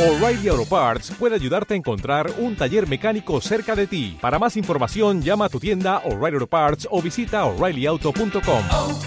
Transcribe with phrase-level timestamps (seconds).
[0.00, 4.16] O'Reilly Auto Parts puede ayudarte a encontrar un taller mecánico cerca de ti.
[4.20, 8.62] Para más información, llama a tu tienda O'Reilly Auto Parts o visita oreillyauto.com.
[8.70, 9.00] oh,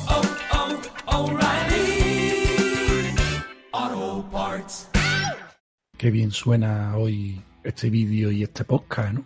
[1.08, 2.46] oh, O'Reilly
[3.72, 4.90] Auto Parts.
[5.98, 9.26] Qué bien suena hoy este vídeo y este podcast, ¿no?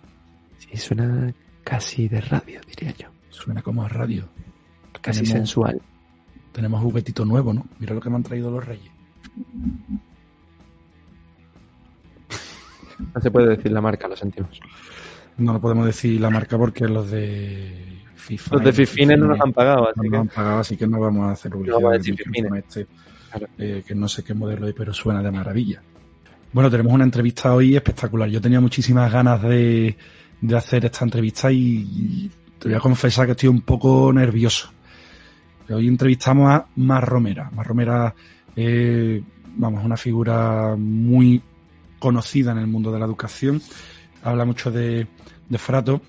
[0.59, 1.33] Sí, suena
[1.65, 3.07] casi de radio, diría yo.
[3.29, 4.29] Suena como a radio.
[5.01, 5.81] Casi Tenemos- sensual.
[6.53, 7.65] Tenemos juguetito nuevo, ¿no?
[7.77, 8.91] Mira lo que me han traído los reyes.
[13.13, 14.59] No se puede decir la marca, lo sentimos.
[15.37, 18.55] No lo podemos decir la marca porque los de FIFA.
[18.55, 20.77] Los de y Fifines no nos han pagado, no así nos que han pagado, así
[20.77, 22.15] que no vamos a hacer publicidad vamos a del decir
[22.57, 22.87] este,
[23.29, 23.47] Claro.
[23.57, 25.81] eh, que no sé qué modelo es, pero suena de maravilla.
[26.53, 28.29] Bueno, tenemos una entrevista hoy espectacular.
[28.29, 29.95] Yo tenía muchísimas ganas de,
[30.41, 34.71] de hacer esta entrevista y, y te voy a confesar que estoy un poco nervioso.
[35.69, 37.51] Hoy entrevistamos a Mar Romera.
[37.51, 38.15] Mar Romera,
[38.55, 39.21] eh,
[39.57, 41.41] vamos, una figura muy
[41.99, 43.61] conocida en el mundo de la educación.
[44.23, 45.07] Habla mucho de,
[45.49, 46.01] de Frato.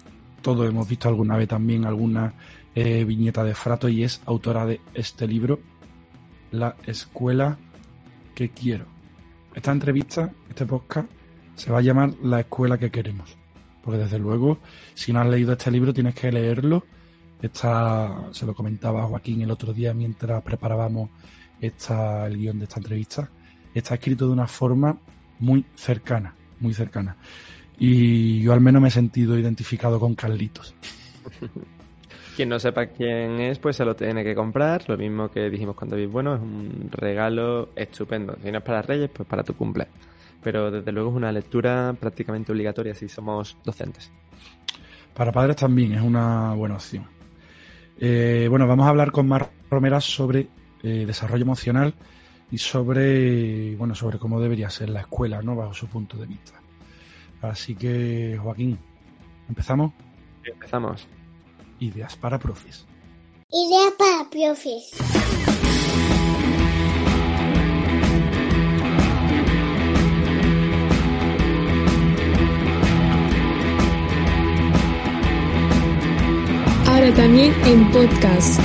[0.42, 2.34] Todos hemos visto alguna vez también alguna
[2.74, 5.60] eh, viñeta de Frato y es autora de este libro,
[6.52, 7.58] La escuela
[8.34, 8.86] que quiero.
[9.54, 11.10] Esta entrevista, este podcast,
[11.56, 13.36] se va a llamar La escuela que queremos.
[13.82, 14.58] Porque desde luego,
[14.94, 16.84] si no has leído este libro, tienes que leerlo.
[17.42, 21.10] Está, se lo comentaba Joaquín el otro día mientras preparábamos
[21.60, 23.28] esta, el guion de esta entrevista.
[23.74, 24.98] Está escrito de una forma
[25.38, 27.16] muy cercana, muy cercana.
[27.78, 30.74] Y yo al menos me he sentido identificado con Carlitos.
[32.36, 34.88] Quien no sepa quién es, pues se lo tiene que comprar.
[34.88, 38.36] Lo mismo que dijimos con David Bueno, es un regalo estupendo.
[38.42, 39.88] Si no es para Reyes, pues para tu cumple.
[40.40, 44.12] Pero desde luego es una lectura prácticamente obligatoria si somos docentes.
[45.14, 47.06] Para padres también es una buena opción.
[47.98, 50.46] Eh, bueno, vamos a hablar con Mar Romera sobre
[50.84, 51.92] eh, desarrollo emocional
[52.50, 55.54] y sobre, bueno, sobre cómo debería ser la escuela, ¿no?
[55.54, 56.60] Bajo su punto de vista.
[57.42, 58.78] Así que, Joaquín,
[59.48, 59.92] ¿empezamos?
[60.44, 61.06] Empezamos.
[61.78, 62.86] Ideas para profes.
[63.50, 64.90] Idea para profes.
[76.86, 78.60] Ahora también en podcast.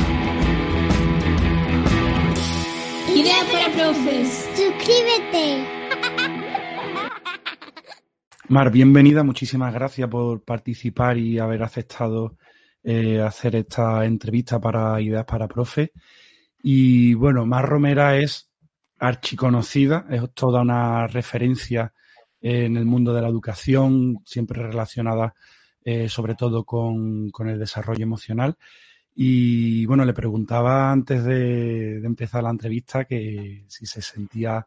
[3.23, 4.49] Idea para profes.
[4.53, 5.65] Suscríbete.
[8.49, 12.35] Mar, bienvenida, muchísimas gracias por participar y haber aceptado
[12.83, 15.93] eh, hacer esta entrevista para Ideas para Profe.
[16.61, 18.51] Y bueno, Mar Romera es
[18.99, 21.93] archiconocida, es toda una referencia
[22.41, 25.33] en el mundo de la educación, siempre relacionada
[25.85, 28.57] eh, sobre todo con, con el desarrollo emocional.
[29.15, 34.65] Y bueno, le preguntaba antes de, de empezar la entrevista que si se sentía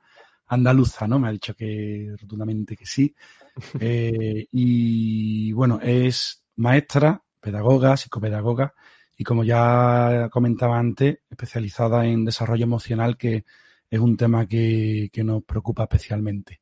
[0.49, 1.19] andaluza, ¿no?
[1.19, 3.15] Me ha dicho que rotundamente que sí.
[3.81, 8.75] Eh, y bueno, es maestra, pedagoga, psicopedagoga
[9.17, 13.47] y como ya comentaba antes, especializada en desarrollo emocional, que
[13.89, 16.61] es un tema que, que nos preocupa especialmente.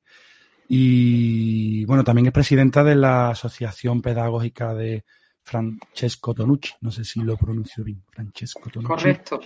[0.69, 5.05] Y bueno, también es presidenta de la Asociación Pedagógica de
[5.44, 6.72] Francesco Tonucci.
[6.81, 8.03] No sé si lo pronuncio bien.
[8.10, 9.41] Francesco Tonucci Correcto.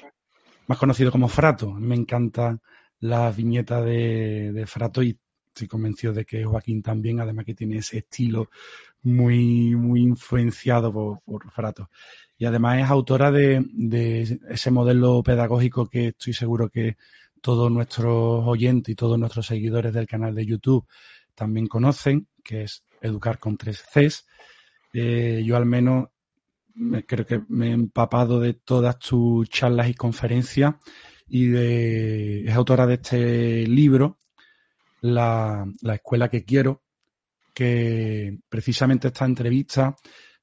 [0.67, 1.75] más conocido como Frato.
[1.75, 2.61] A mí me encantan
[3.01, 7.79] las viñetas de, de Frato y estoy convencido de que Joaquín también, además que tiene
[7.79, 8.49] ese estilo
[9.03, 11.91] muy, muy influenciado por, por Frato.
[12.37, 16.97] Y además es autora de, de ese modelo pedagógico que estoy seguro que
[17.41, 20.87] todos nuestros oyentes y todos nuestros seguidores del canal de YouTube
[21.35, 24.27] también conocen, que es Educar con tres Cs.
[24.93, 26.09] Eh, yo al menos
[26.75, 30.75] me- creo que me he empapado de todas tus charlas y conferencias
[31.29, 34.19] y de, es autora de este libro,
[35.01, 36.83] la, la escuela que quiero,
[37.55, 39.97] que precisamente esta entrevista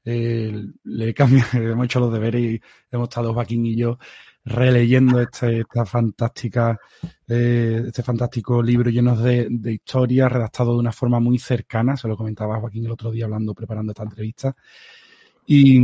[0.03, 3.97] eh, le he cambiado, hemos hecho los deberes y hemos estado Joaquín y yo
[4.45, 6.79] releyendo este, esta fantástica,
[7.27, 12.07] eh, este fantástico libro lleno de, de historias, redactado de una forma muy cercana, se
[12.07, 14.55] lo comentaba Joaquín el otro día hablando, preparando esta entrevista.
[15.47, 15.77] Y,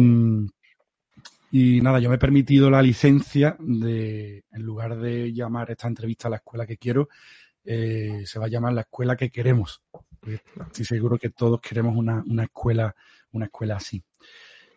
[1.52, 6.30] y nada, yo me he permitido la licencia de, en lugar de llamar esta entrevista
[6.30, 7.10] la escuela que quiero,
[7.66, 9.82] eh, se va a llamar la escuela que queremos.
[10.68, 12.96] Estoy seguro que todos queremos una, una escuela,
[13.32, 14.04] una escuela así.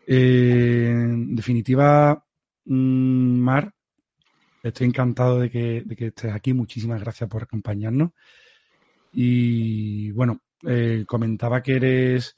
[0.07, 2.25] Eh, en definitiva,
[2.65, 3.74] mm, Mar,
[4.69, 6.53] estoy encantado de que, de que estés aquí.
[6.53, 8.11] Muchísimas gracias por acompañarnos.
[9.13, 12.35] Y bueno, eh, comentaba que eres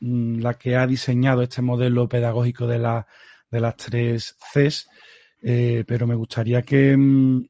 [0.00, 3.06] mm, la que ha diseñado este modelo pedagógico de, la,
[3.50, 4.88] de las tres Cs,
[5.42, 7.46] eh, pero me gustaría que, mm,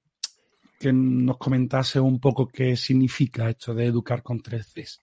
[0.79, 5.03] que nos comentase un poco qué significa esto de educar con tres Cs.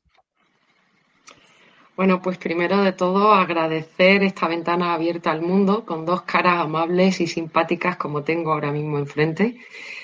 [1.97, 7.19] Bueno, pues primero de todo agradecer esta ventana abierta al mundo con dos caras amables
[7.21, 9.57] y simpáticas como tengo ahora mismo enfrente,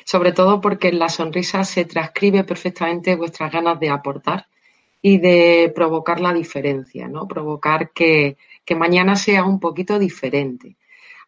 [0.03, 4.47] sobre todo porque en la sonrisa se transcribe perfectamente vuestras ganas de aportar
[5.03, 7.27] y de provocar la diferencia, ¿no?
[7.27, 10.77] Provocar que, que mañana sea un poquito diferente.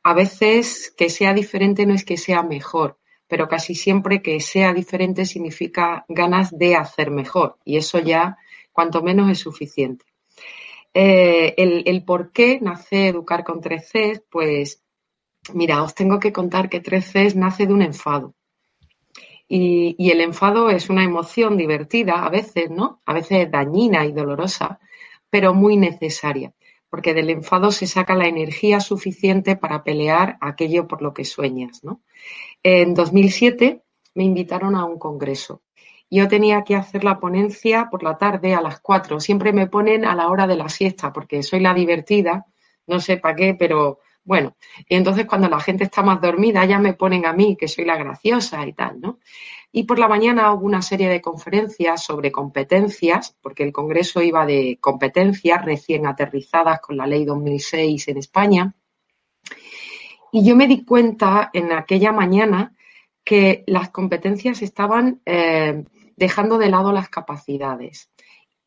[0.02, 2.98] A veces que sea diferente no es que sea mejor,
[3.28, 8.40] pero casi siempre que sea diferente significa ganas de hacer mejor y eso ya
[8.72, 10.06] cuanto menos es suficiente.
[10.98, 14.82] Eh, el, por qué nace Educar con 3Cs, pues
[15.54, 18.34] mira, os tengo que contar que 3Cs nace de un enfado.
[19.46, 23.02] Y, y, el enfado es una emoción divertida a veces, ¿no?
[23.06, 24.80] A veces dañina y dolorosa,
[25.30, 26.54] pero muy necesaria,
[26.90, 31.84] porque del enfado se saca la energía suficiente para pelear aquello por lo que sueñas,
[31.84, 32.02] ¿no?
[32.64, 33.84] En 2007
[34.16, 35.62] me invitaron a un congreso
[36.10, 39.20] yo tenía que hacer la ponencia por la tarde a las 4.
[39.20, 42.46] Siempre me ponen a la hora de la siesta porque soy la divertida,
[42.88, 44.56] no sé para qué, pero bueno.
[44.88, 47.86] Y entonces cuando la gente está más dormida ya me ponen a mí, que soy
[47.86, 49.20] la graciosa y tal, ¿no?
[49.72, 54.46] Y por la mañana hubo una serie de conferencias sobre competencias, porque el Congreso iba
[54.46, 58.74] de competencias recién aterrizadas con la ley 2006 en España.
[60.32, 62.74] Y yo me di cuenta en aquella mañana
[63.24, 65.84] que las competencias estaban eh,
[66.16, 68.10] dejando de lado las capacidades.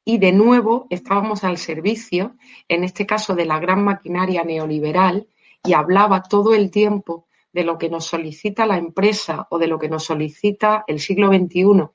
[0.05, 2.37] Y de nuevo estábamos al servicio,
[2.67, 5.29] en este caso de la gran maquinaria neoliberal,
[5.65, 9.79] y hablaba todo el tiempo de lo que nos solicita la empresa o de lo
[9.79, 11.89] que nos solicita el siglo XXI.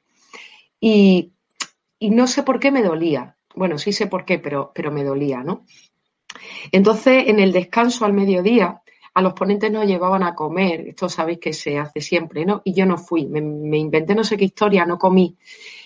[0.79, 1.31] Y,
[2.01, 3.37] no sé por qué me dolía.
[3.55, 5.65] Bueno, sí sé por qué, pero, pero me dolía, ¿no?
[6.71, 8.82] Entonces, en el descanso al mediodía,
[9.13, 12.61] a los ponentes nos llevaban a comer, esto sabéis que se hace siempre, ¿no?
[12.65, 15.37] Y yo no fui, me, inventé no sé qué historia, no comí.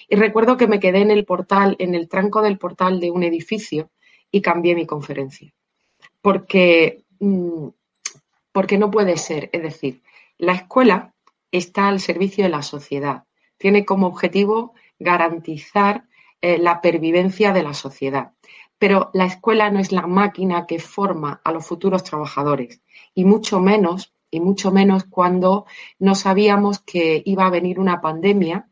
[0.08, 3.24] Y recuerdo que me quedé en el portal, en el tranco del portal de un
[3.24, 3.90] edificio
[4.32, 5.54] y cambié mi conferencia.
[6.22, 7.68] Porque, mm,
[8.54, 10.02] porque no puede ser, es decir,
[10.38, 11.14] la escuela
[11.52, 13.24] está al servicio de la sociedad,
[13.58, 16.06] tiene como objetivo garantizar
[16.42, 18.32] eh, la pervivencia de la sociedad.
[18.80, 22.82] Pero la escuela no es la máquina que forma a los futuros trabajadores
[23.18, 25.66] y mucho menos, y mucho menos cuando
[25.98, 28.70] no sabíamos que iba a venir una pandemia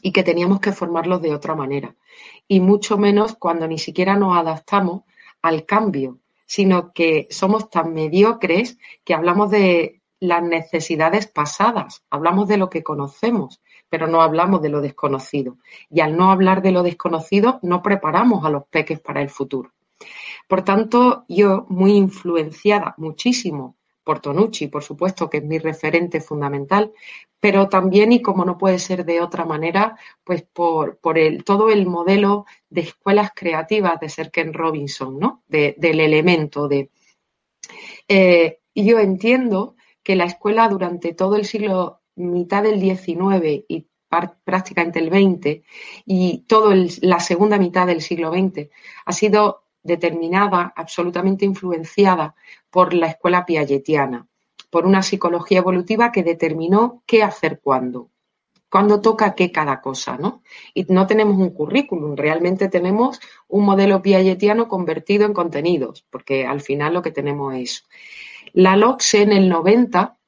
[0.00, 1.96] y que teníamos que formarlos de otra manera.
[2.46, 5.02] Y mucho menos cuando ni siquiera nos adaptamos
[5.42, 12.58] al cambio, sino que somos tan mediocres que hablamos de las necesidades pasadas, hablamos de
[12.58, 15.58] lo que conocemos, pero no hablamos de lo desconocido.
[15.90, 19.72] Y al no hablar de lo desconocido, no preparamos a los peques para el futuro.
[20.48, 26.92] Por tanto, yo muy influenciada muchísimo por Tonucci, por supuesto, que es mi referente fundamental,
[27.40, 31.86] pero también, y como no puede ser de otra manera, pues por, el, todo el
[31.86, 35.42] modelo de escuelas creativas de Sir Ken Robinson, ¿no?
[35.48, 36.90] del elemento de...
[38.08, 43.88] Eh, yo entiendo que la escuela durante todo el siglo, mitad del XIX y
[44.44, 45.64] prácticamente el XX
[46.06, 48.70] y toda la segunda mitad del siglo XX
[49.04, 52.34] ha sido determinada, absolutamente influenciada
[52.70, 54.26] por la escuela piagetiana,
[54.70, 58.10] por una psicología evolutiva que determinó qué hacer cuándo,
[58.68, 60.42] cuándo toca qué cada cosa, ¿no?
[60.74, 66.60] Y no tenemos un currículum, realmente tenemos un modelo piagetiano convertido en contenidos, porque al
[66.60, 67.86] final lo que tenemos es
[68.52, 70.18] La LOCSE en el 90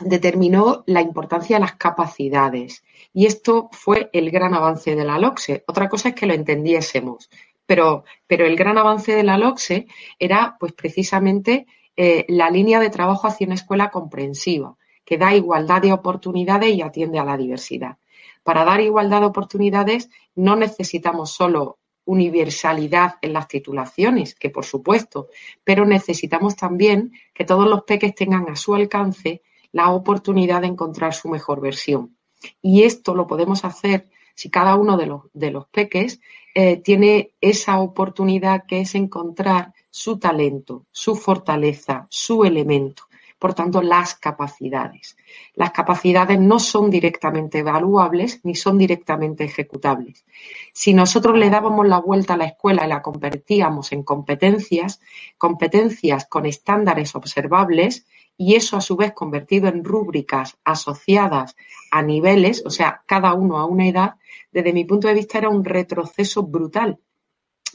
[0.00, 5.62] determinó la importancia de las capacidades y esto fue el gran avance de la LOCSE.
[5.68, 7.30] Otra cosa es que lo entendiésemos,
[7.66, 9.86] pero, pero el gran avance de la LOCSE
[10.18, 11.66] era pues precisamente
[11.96, 16.82] eh, la línea de trabajo hacia una escuela comprensiva, que da igualdad de oportunidades y
[16.82, 17.98] atiende a la diversidad.
[18.42, 25.28] Para dar igualdad de oportunidades no necesitamos solo universalidad en las titulaciones, que por supuesto,
[25.62, 29.42] pero necesitamos también que todos los peques tengan a su alcance
[29.72, 32.16] la oportunidad de encontrar su mejor versión.
[32.60, 36.20] Y esto lo podemos hacer si cada uno de los, de los peques
[36.54, 43.04] eh, tiene esa oportunidad que es encontrar su talento, su fortaleza, su elemento.
[43.38, 45.16] Por tanto, las capacidades.
[45.54, 50.24] Las capacidades no son directamente evaluables ni son directamente ejecutables.
[50.72, 55.00] Si nosotros le dábamos la vuelta a la escuela y la convertíamos en competencias,
[55.36, 61.56] competencias con estándares observables, y eso a su vez convertido en rúbricas asociadas
[61.90, 64.14] a niveles, o sea, cada uno a una edad,
[64.52, 66.98] desde mi punto de vista era un retroceso brutal,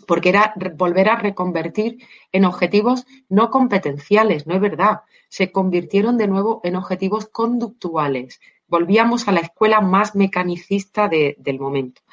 [0.08, 2.00] porque era volver a reconvertir
[2.32, 8.40] en objetivos no competenciales, no es verdad, se convirtieron de nuevo en objetivos conductuales,
[8.72, 12.04] Volvíamos a la escuela más mecanicista de- del momento.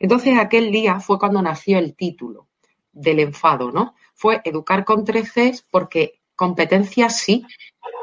[0.00, 2.48] Entonces aquel día fue cuando nació el título
[2.92, 3.94] del enfado, ¿no?
[4.12, 7.44] Fue educar con tres Cs porque competencias sí,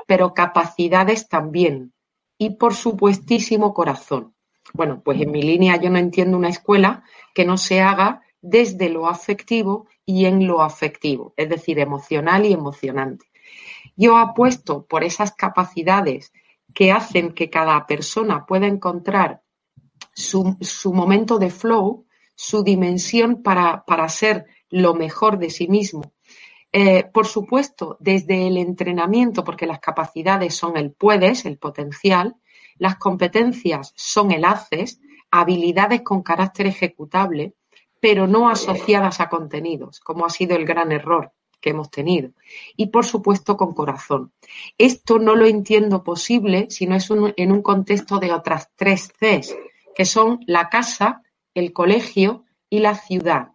[0.07, 1.93] pero capacidades también.
[2.37, 4.33] Y por supuestísimo corazón.
[4.73, 8.89] Bueno, pues en mi línea yo no entiendo una escuela que no se haga desde
[8.89, 13.25] lo afectivo y en lo afectivo, es decir, emocional y emocionante.
[13.95, 16.31] Yo apuesto por esas capacidades
[16.73, 19.41] que hacen que cada persona pueda encontrar
[20.13, 22.05] su, su momento de flow,
[22.35, 26.13] su dimensión para, para ser lo mejor de sí mismo.
[26.71, 32.35] Eh, por supuesto, desde el entrenamiento, porque las capacidades son el puedes, el potencial,
[32.77, 37.55] las competencias son el haces, habilidades con carácter ejecutable,
[37.99, 42.31] pero no asociadas a contenidos, como ha sido el gran error que hemos tenido.
[42.77, 44.31] Y por supuesto con corazón.
[44.77, 49.55] Esto no lo entiendo posible si no es en un contexto de otras tres Cs,
[49.93, 51.23] que son la casa,
[51.53, 53.49] el colegio y la ciudad.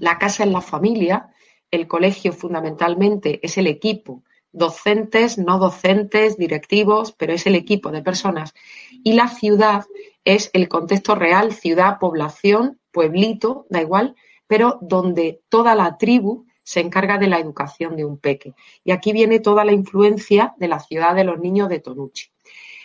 [0.00, 1.31] La casa es la familia,
[1.72, 8.02] el colegio fundamentalmente es el equipo, docentes, no docentes, directivos, pero es el equipo de
[8.02, 8.54] personas.
[9.02, 9.86] Y la ciudad
[10.24, 14.14] es el contexto real, ciudad, población, pueblito, da igual,
[14.46, 18.54] pero donde toda la tribu se encarga de la educación de un peque.
[18.84, 22.30] Y aquí viene toda la influencia de la ciudad de los niños de Tonucci.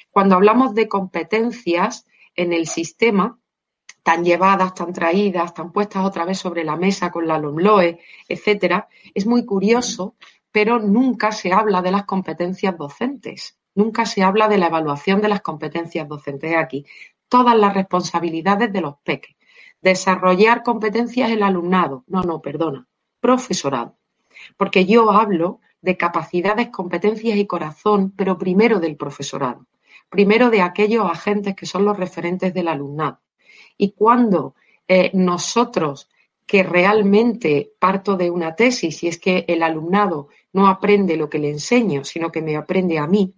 [0.10, 3.38] Cuando hablamos de competencias en el sistema,
[4.08, 8.00] tan llevadas, tan traídas, tan puestas otra vez sobre la mesa con la LOMLOE,
[8.30, 10.16] etcétera, es muy curioso,
[10.50, 15.28] pero nunca se habla de las competencias docentes, nunca se habla de la evaluación de
[15.28, 16.86] las competencias docentes aquí.
[17.28, 19.36] Todas las responsabilidades de los peques.
[19.82, 22.88] Desarrollar competencias el alumnado, no, no, perdona,
[23.20, 23.98] profesorado.
[24.56, 29.68] Porque yo hablo de capacidades, competencias y corazón, pero primero del profesorado,
[30.10, 33.20] primero de aquellos agentes que son los referentes del alumnado.
[33.78, 34.56] Y cuando
[34.88, 36.10] eh, nosotros,
[36.46, 41.40] que realmente parto de una tesis, y es que el alumnado no aprende lo que
[41.40, 43.34] le enseño, sino que me aprende a mí,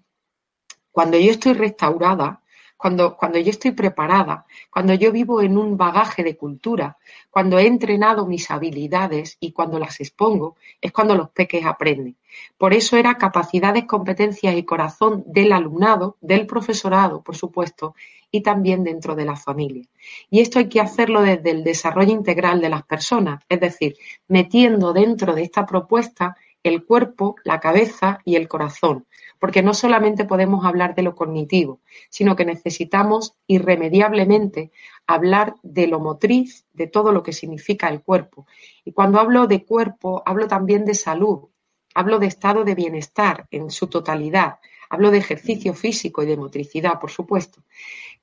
[0.91, 2.41] cuando yo estoy restaurada,
[2.79, 6.97] cuando, cuando yo estoy preparada, cuando yo vivo en un bagaje de cultura,
[7.29, 12.15] cuando he entrenado mis habilidades y cuando las expongo, es cuando los peques aprenden.
[12.57, 17.95] Por eso era capacidades, competencias y corazón del alumnado, del profesorado, por supuesto,
[18.31, 19.83] y también dentro de la familia.
[20.29, 23.97] Y esto hay que hacerlo desde el desarrollo integral de las personas, es decir,
[24.29, 29.05] metiendo dentro de esta propuesta el cuerpo, la cabeza y el corazón,
[29.39, 31.79] porque no solamente podemos hablar de lo cognitivo,
[32.09, 34.71] sino que necesitamos irremediablemente
[35.07, 38.45] hablar de lo motriz, de todo lo que significa el cuerpo.
[38.83, 41.47] Y cuando hablo de cuerpo, hablo también de salud,
[41.95, 46.99] hablo de estado de bienestar en su totalidad, hablo de ejercicio físico y de motricidad,
[46.99, 47.63] por supuesto.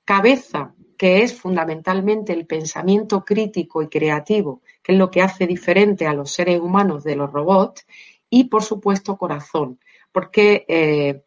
[0.04, 6.06] Cabeza, que es fundamentalmente el pensamiento crítico y creativo, que es lo que hace diferente
[6.06, 7.86] a los seres humanos de los robots,
[8.30, 9.78] y por supuesto corazón,
[10.16, 11.24] porque, eh,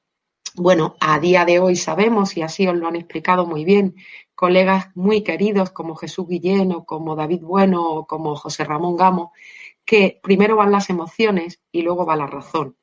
[0.55, 3.93] bueno, a día de hoy sabemos, y así os lo han explicado muy bien,
[4.33, 9.31] colegas muy queridos como Jesús Guillén o como David Bueno o como José Ramón Gamo,
[9.85, 12.77] que primero van las emociones y luego va la razón.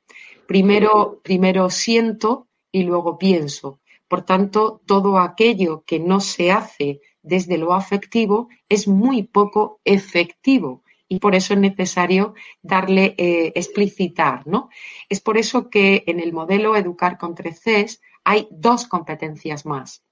[0.46, 3.80] Primero, primero siento y luego pienso.
[4.06, 10.84] Por tanto, todo aquello que no se hace desde lo afectivo es muy poco efectivo
[11.08, 14.68] y por eso es necesario darle, eh, explicitar, ¿no?
[15.08, 20.02] Es por eso que en el modelo Educar con tres Cs hay dos competencias más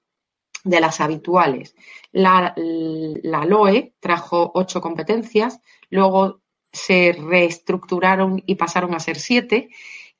[0.63, 1.75] de las habituales.
[2.11, 5.59] La, la LOE trajo ocho competencias,
[5.89, 9.69] luego se reestructuraron y pasaron a ser siete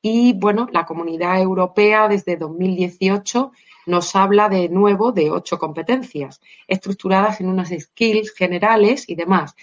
[0.01, 3.51] y bueno, la comunidad europea desde 2018
[3.87, 9.55] nos habla de nuevo de ocho competencias, estructuradas en unas skills generales y demás.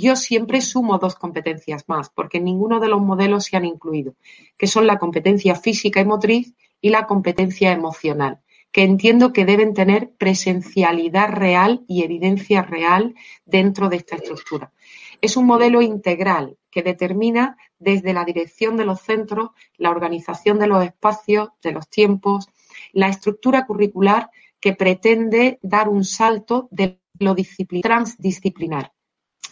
[0.00, 4.14] Yo siempre sumo dos competencias más, porque ninguno de los modelos se han incluido,
[4.56, 8.40] que son la competencia física y motriz y la competencia emocional,
[8.70, 14.72] que entiendo que deben tener presencialidad real y evidencia real dentro de esta estructura.
[15.20, 20.68] Es un modelo integral que determina desde la dirección de los centros, la organización de
[20.68, 22.46] los espacios, de los tiempos,
[22.92, 27.34] la estructura curricular que pretende dar un salto de lo
[27.82, 28.92] transdisciplinar.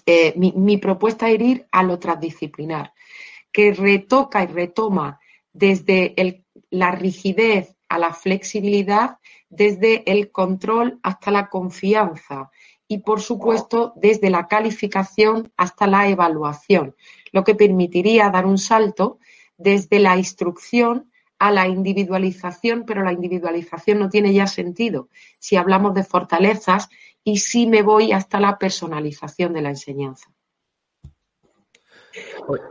[0.09, 2.93] Eh, mi, propuesta es ir a lo transdisciplinar,
[3.51, 5.19] que retoca y retoma
[5.53, 12.51] desde la rigidez a la flexibilidad, desde el control hasta la confianza
[12.87, 16.95] y, por supuesto, desde la calificación hasta la evaluación,
[17.33, 19.19] lo que permitiría dar un salto
[19.57, 25.09] desde la instrucción a la individualización, pero la individualización no tiene ya sentido.
[25.41, 26.89] Si hablamos de fortalezas
[27.27, 30.31] y si me voy hasta la personalización de la enseñanza.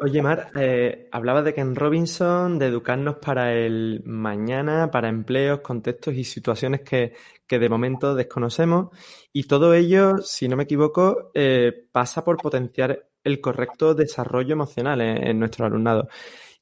[0.01, 6.13] Oye, Mar, eh, hablabas de Ken Robinson, de educarnos para el mañana, para empleos, contextos
[6.15, 7.13] y situaciones que,
[7.49, 8.95] de momento desconocemos.
[9.33, 15.01] Y todo ello, si no me equivoco, eh, pasa por potenciar el correcto desarrollo emocional
[15.01, 16.07] en nuestro alumnado.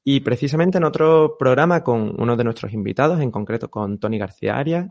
[0.02, 4.56] Y precisamente en otro programa con uno de nuestros invitados, en concreto con Tony García
[4.56, 4.88] Arias,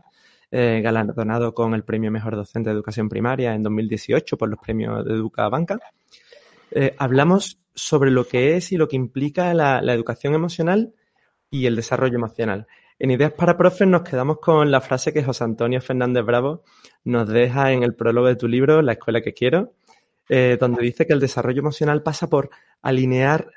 [0.50, 5.04] eh, galardonado con el Premio Mejor Docente de Educación Primaria en 2018 por los premios
[5.04, 5.78] de Educa Banca,
[6.70, 10.94] eh, hablamos sobre lo que es y lo que implica la, educación emocional
[11.50, 12.66] y el desarrollo emocional.
[12.98, 16.62] En Ideas para Profes nos quedamos con la frase que José Antonio Fernández Bravo
[17.04, 19.74] nos deja en el prólogo de tu libro, La Escuela que Quiero,
[20.28, 22.50] eh, donde dice que el desarrollo emocional pasa por
[22.82, 23.50] alinear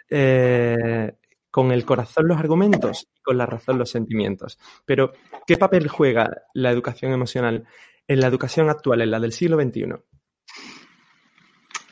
[1.57, 4.59] con el corazón los argumentos y con la razón los sentimientos.
[4.85, 5.13] Pero,
[5.47, 7.65] ¿qué papel juega la educación emocional
[8.07, 9.95] en la educación actual, en la del siglo XXI?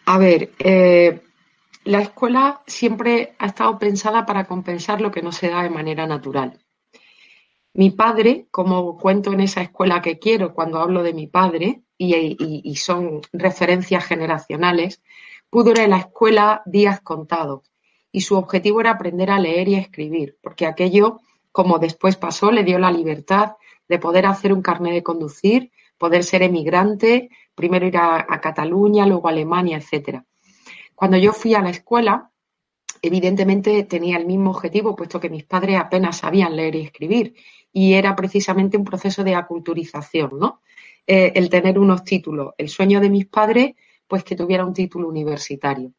[0.05, 1.19] A ver, eh,
[1.83, 6.05] la escuela siempre ha estado pensada para compensar lo que no se da de manera
[6.05, 6.59] natural.
[7.73, 12.75] Mi padre, como cuento en esa escuela que quiero cuando hablo de mi padre, y
[12.75, 15.01] son referencias generacionales,
[15.49, 17.74] pudo ir a la escuela días contados
[18.15, 21.19] y su objetivo era aprender a leer y escribir, porque aquello,
[21.51, 23.57] como después pasó, le dio la libertad
[23.89, 29.27] de poder hacer un carnet de conducir, poder ser emigrante, primero ir a, Cataluña, luego
[29.27, 30.23] a Alemania, etcétera.
[30.95, 32.31] Cuando yo fui a la escuela,
[33.01, 37.35] evidentemente tenía el mismo objetivo, puesto que mis padres apenas sabían leer y escribir,
[37.73, 40.61] y era precisamente un proceso de aculturización, ¿no?
[41.05, 42.53] Eh, el tener unos títulos.
[42.57, 43.75] El sueño de mis padres,
[44.07, 45.91] pues que tuviera un título universitario.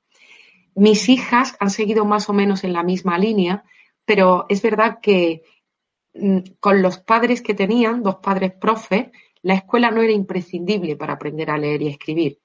[0.76, 3.64] Mis hijas han seguido más o menos en la misma línea,
[4.04, 5.42] pero es verdad que
[6.12, 9.06] mm, con los padres que tenían, dos padres profes,
[9.40, 12.40] la escuela no era imprescindible para aprender a leer y escribir.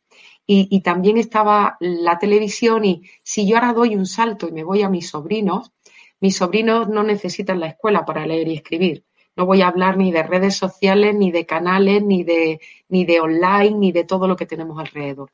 [0.47, 4.81] Y, también estaba la televisión y si yo ahora doy un salto y me voy
[4.81, 5.72] a mis sobrinos,
[6.20, 9.05] mis sobrinos no necesitan la escuela para leer y escribir.
[9.35, 13.22] No voy a hablar ni de redes sociales, ni de canales, ni de, ni de
[13.22, 15.31] online, ni de todo lo que tenemos alrededor.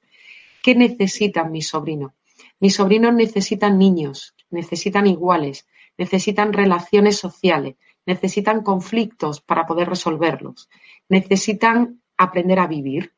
[0.61, 2.11] ¿Qué necesitan mis sobrinos?
[2.59, 5.67] Mis sobrinos necesitan niños, necesitan iguales,
[5.97, 10.69] necesitan relaciones sociales, necesitan conflictos para poder resolverlos,
[11.09, 13.13] necesitan aprender a vivir.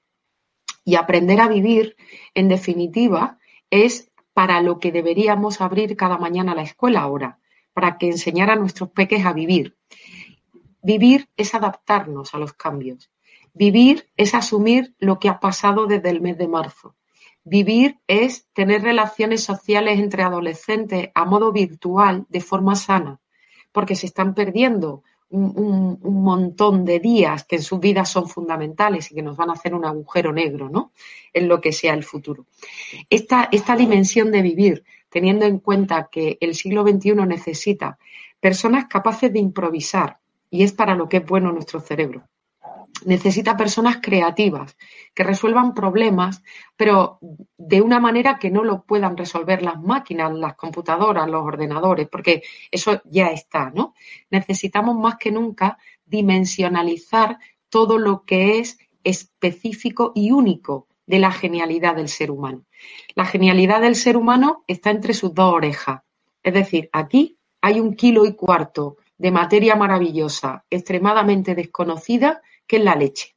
[0.83, 1.95] Y aprender a vivir,
[2.33, 3.37] en definitiva,
[3.69, 7.39] es para lo que deberíamos abrir cada mañana la escuela ahora,
[7.73, 9.77] para que enseñar a nuestros peques a vivir.
[10.81, 13.11] Vivir es adaptarnos a los cambios.
[13.53, 16.95] Vivir es asumir lo que ha pasado desde el mes de marzo.
[17.43, 23.19] Vivir es tener relaciones sociales entre adolescentes a modo virtual de forma sana,
[23.71, 29.15] porque se están perdiendo un, montón de días que en sus vidas son fundamentales y
[29.15, 30.91] que nos van a hacer un agujero negro, ¿no?
[31.33, 32.45] En lo que sea el futuro.
[33.09, 37.97] Esta, esta dimensión de vivir, teniendo en cuenta que el siglo XXI necesita
[38.39, 42.27] personas capaces de improvisar, y es para lo que es bueno nuestro cerebro
[43.05, 44.75] necesita personas creativas
[45.13, 46.43] que resuelvan problemas,
[46.75, 47.19] pero
[47.57, 52.43] de una manera que no lo puedan resolver las máquinas, las computadoras, los ordenadores, porque
[52.71, 53.93] eso ya está, ¿no?
[54.29, 57.37] Necesitamos más que nunca dimensionalizar
[57.69, 62.65] todo lo que es específico y único de la genialidad del ser humano.
[63.15, 66.01] La genialidad del ser humano está entre sus dos orejas.
[66.43, 72.83] Es decir, aquí hay un kilo y cuarto de materia maravillosa, extremadamente desconocida, que es
[72.83, 73.35] la leche.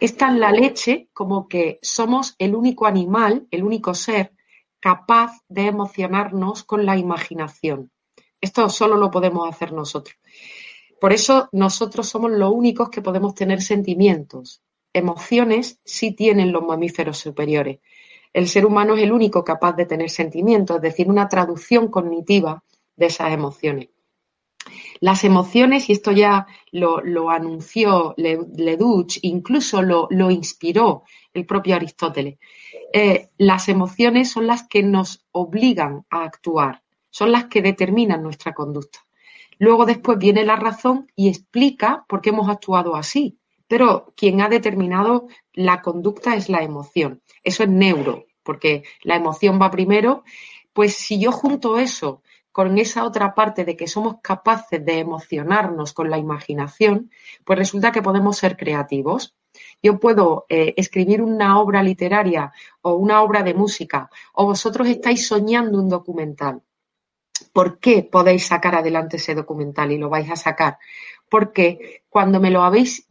[0.00, 4.32] Está en la leche como que somos el único animal, el único ser
[4.80, 7.92] capaz de emocionarnos con la imaginación.
[8.40, 10.16] Esto solo lo podemos hacer nosotros.
[11.00, 14.62] Por eso nosotros somos los únicos que podemos tener sentimientos.
[14.92, 17.78] Emociones sí tienen los mamíferos superiores.
[18.32, 22.64] El ser humano es el único capaz de tener sentimientos, es decir, una traducción cognitiva
[22.96, 23.90] de esas emociones.
[25.00, 32.38] Las emociones, y esto ya lo, anunció Leduc, incluso lo, inspiró el propio Aristóteles,
[32.92, 38.52] eh, las emociones son las que nos obligan a actuar, son las que determinan nuestra
[38.52, 38.98] conducta.
[39.58, 44.48] Luego después viene la razón y explica por qué hemos actuado así, pero quien ha
[44.48, 47.22] determinado la conducta es la emoción.
[47.42, 50.24] Eso es neuro, porque la emoción va primero.
[50.72, 52.22] Pues si yo junto eso
[52.60, 57.10] con esa otra parte de que somos capaces de emocionarnos con la imaginación,
[57.42, 59.34] pues resulta que podemos ser creativos.
[59.82, 65.26] Yo puedo eh, escribir una obra literaria o una obra de música, o vosotros estáis
[65.26, 66.60] soñando un documental.
[67.54, 70.76] ¿Por qué podéis sacar adelante ese documental y lo vais a sacar?
[71.30, 73.06] Porque cuando me lo habéis,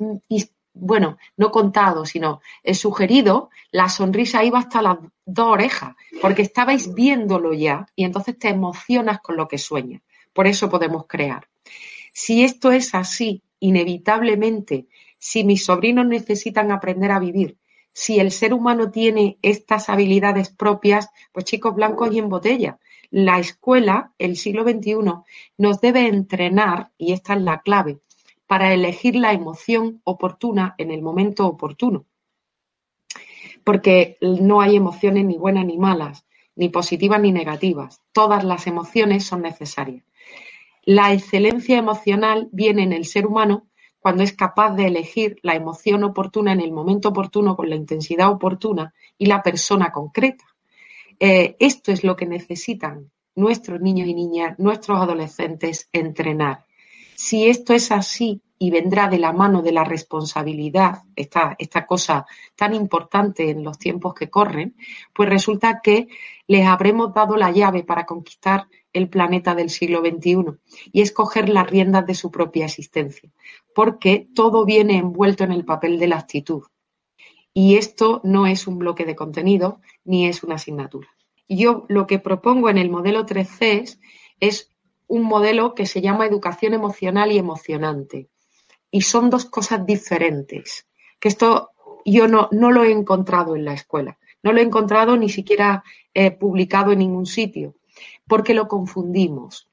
[0.80, 6.94] bueno, no contado, sino he sugerido, la sonrisa iba hasta las dos orejas, porque estabais
[6.94, 10.02] viéndolo ya y entonces te emocionas con lo que sueñas.
[10.34, 11.48] Por eso podemos crear.
[12.14, 14.88] Si esto es así, inevitablemente,
[15.18, 17.58] si mis sobrinos necesitan aprender a vivir,
[17.94, 22.80] si el ser humano tiene estas habilidades propias, pues chicos blancos y en botella.
[23.12, 24.96] La escuela, el siglo XXI,
[25.58, 28.00] nos debe entrenar, y esta es la clave,
[28.50, 32.08] para elegir la emoción oportuna en el momento oportuno.
[33.64, 38.02] Porque no hay emociones ni buenas ni malas, ni positivas ni negativas.
[38.12, 40.04] Todas las emociones son necesarias.
[40.84, 43.68] La excelencia emocional viene en el ser humano
[44.00, 48.32] cuando es capaz de elegir la emoción oportuna en el momento oportuno, con la intensidad
[48.32, 50.46] oportuna y la persona concreta.
[51.20, 56.66] Eh, esto es lo que necesitan nuestros niños y niñas, nuestros adolescentes, entrenar.
[57.22, 62.26] Si esto es así y vendrá de la mano de la responsabilidad, esta, esta cosa
[62.56, 64.78] tan importante en los tiempos que corren,
[65.14, 66.08] pues resulta que
[66.48, 70.60] les habremos dado la llave para conquistar el planeta del siglo XXI
[70.94, 73.30] y escoger las riendas de su propia existencia,
[73.76, 76.64] porque todo viene envuelto en el papel de la actitud.
[77.54, 81.10] Y esto no es un bloque de contenido ni es una asignatura.
[81.50, 84.00] Yo lo que propongo en el modelo 3C
[84.40, 84.72] es
[85.10, 88.30] un modelo que se llama educación emocional y emocionante.
[88.90, 90.88] Y son dos cosas diferentes.
[91.20, 91.72] Que esto
[92.06, 94.18] yo no, no lo he encontrado en la escuela.
[94.42, 97.76] No lo he encontrado ni siquiera eh, publicado en ningún sitio
[98.28, 99.68] porque lo confundimos.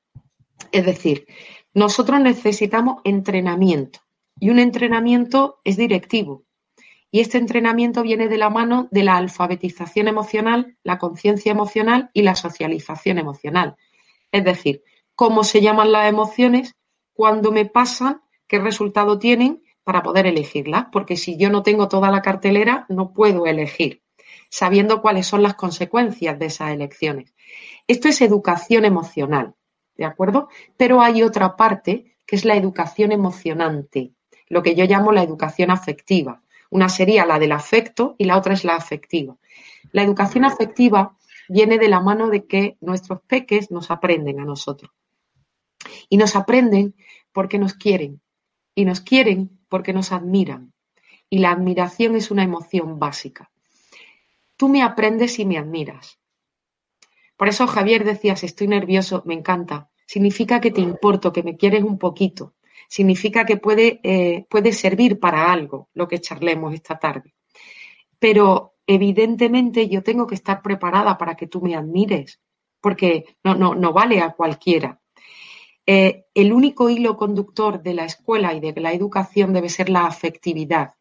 [0.72, 1.26] Es decir,
[1.74, 4.00] nosotros necesitamos entrenamiento
[4.40, 6.44] y un entrenamiento es directivo.
[7.10, 12.22] Y este entrenamiento viene de la mano de la alfabetización emocional, la conciencia emocional y
[12.22, 13.76] la socialización emocional.
[14.32, 14.82] Es decir,
[15.16, 16.76] cómo se llaman las emociones,
[17.14, 20.86] cuándo me pasan, qué resultado tienen para poder elegirlas.
[20.92, 24.02] Porque si yo no tengo toda la cartelera, no puedo elegir,
[24.50, 27.34] sabiendo cuáles son las consecuencias de esas elecciones.
[27.88, 29.54] Esto es educación emocional,
[29.96, 30.48] ¿de acuerdo?
[30.76, 34.12] Pero hay otra parte que es la educación emocionante,
[34.48, 36.42] lo que yo llamo la educación afectiva.
[36.68, 39.36] Una sería la del afecto y la otra es la afectiva.
[39.92, 41.16] La educación afectiva
[41.48, 44.90] viene de la mano de que nuestros peques nos aprenden a nosotros.
[46.08, 46.94] Y nos aprenden
[47.32, 48.20] porque nos quieren.
[48.74, 50.72] Y nos quieren porque nos admiran.
[51.28, 53.50] Y la admiración es una emoción básica.
[54.56, 56.18] Tú me aprendes y me admiras.
[57.36, 59.90] Por eso Javier decías, estoy nervioso, me encanta.
[60.06, 62.54] Significa que te importo, que me quieres un poquito.
[62.88, 67.34] Significa que puede, eh, puede servir para algo lo que charlemos esta tarde.
[68.18, 72.40] Pero evidentemente yo tengo que estar preparada para que tú me admires,
[72.80, 75.00] porque no, no, no vale a cualquiera.
[75.86, 80.06] Eh, el único hilo conductor de la escuela y de la educación debe ser la
[80.06, 80.94] afectividad.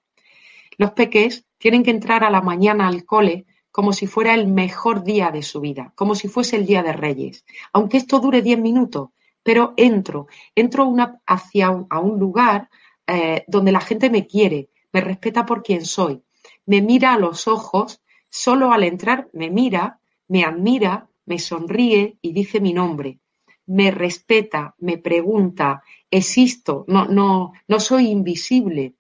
[0.78, 5.04] Los peques tienen que entrar a la mañana al cole como si fuera el mejor
[5.04, 7.46] día de su vida, como si fuese el Día de Reyes.
[7.74, 9.10] Aunque esto dure diez minutos,
[9.44, 10.96] pero entro, entro
[11.26, 12.70] hacia un, a un lugar
[13.08, 16.22] eh, donde la gente me quiere, me respeta por quien soy,
[16.66, 22.32] me mira a los ojos, solo al entrar me mira, me admira, me sonríe y
[22.32, 23.20] dice mi nombre.
[23.68, 28.94] Me respeta, me pregunta, existo, no, no, no soy invisible,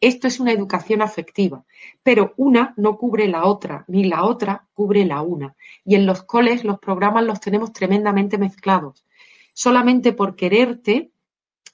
[0.00, 1.64] esto es una educación afectiva,
[2.02, 5.56] pero una no cubre la otra, ni la otra cubre la una.
[5.84, 9.04] Y en los coles los programas los tenemos tremendamente mezclados.
[9.54, 11.10] Solamente por quererte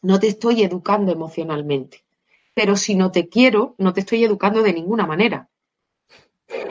[0.03, 2.05] no te estoy educando emocionalmente.
[2.55, 5.49] Pero si no te quiero, no te estoy educando de ninguna manera.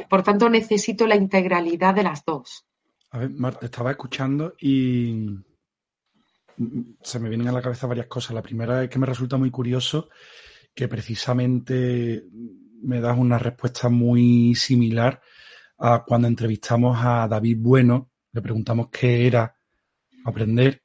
[0.10, 2.66] Por tanto, necesito la integralidad de las dos.
[3.10, 5.38] A ver, Marta, estaba escuchando y
[7.02, 8.34] se me vienen a la cabeza varias cosas.
[8.34, 10.10] La primera es que me resulta muy curioso
[10.74, 12.26] que precisamente
[12.84, 15.22] me das una respuesta muy similar
[15.78, 19.56] a cuando entrevistamos a David Bueno, le preguntamos qué era
[20.26, 20.84] aprender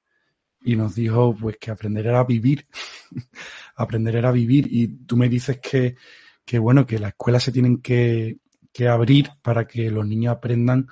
[0.62, 2.66] y nos dijo pues que aprender era vivir,
[3.76, 4.66] aprender era vivir.
[4.70, 5.96] Y tú me dices que,
[6.44, 8.38] que bueno, que las escuelas se tienen que,
[8.72, 10.88] que abrir para que los niños aprendan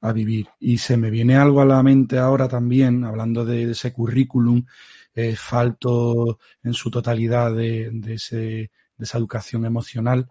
[0.00, 0.48] a vivir.
[0.60, 4.64] Y se me viene algo a la mente ahora también, hablando de ese currículum,
[5.36, 8.70] falto en su totalidad de, ese, de
[9.04, 10.28] esa educación emocional.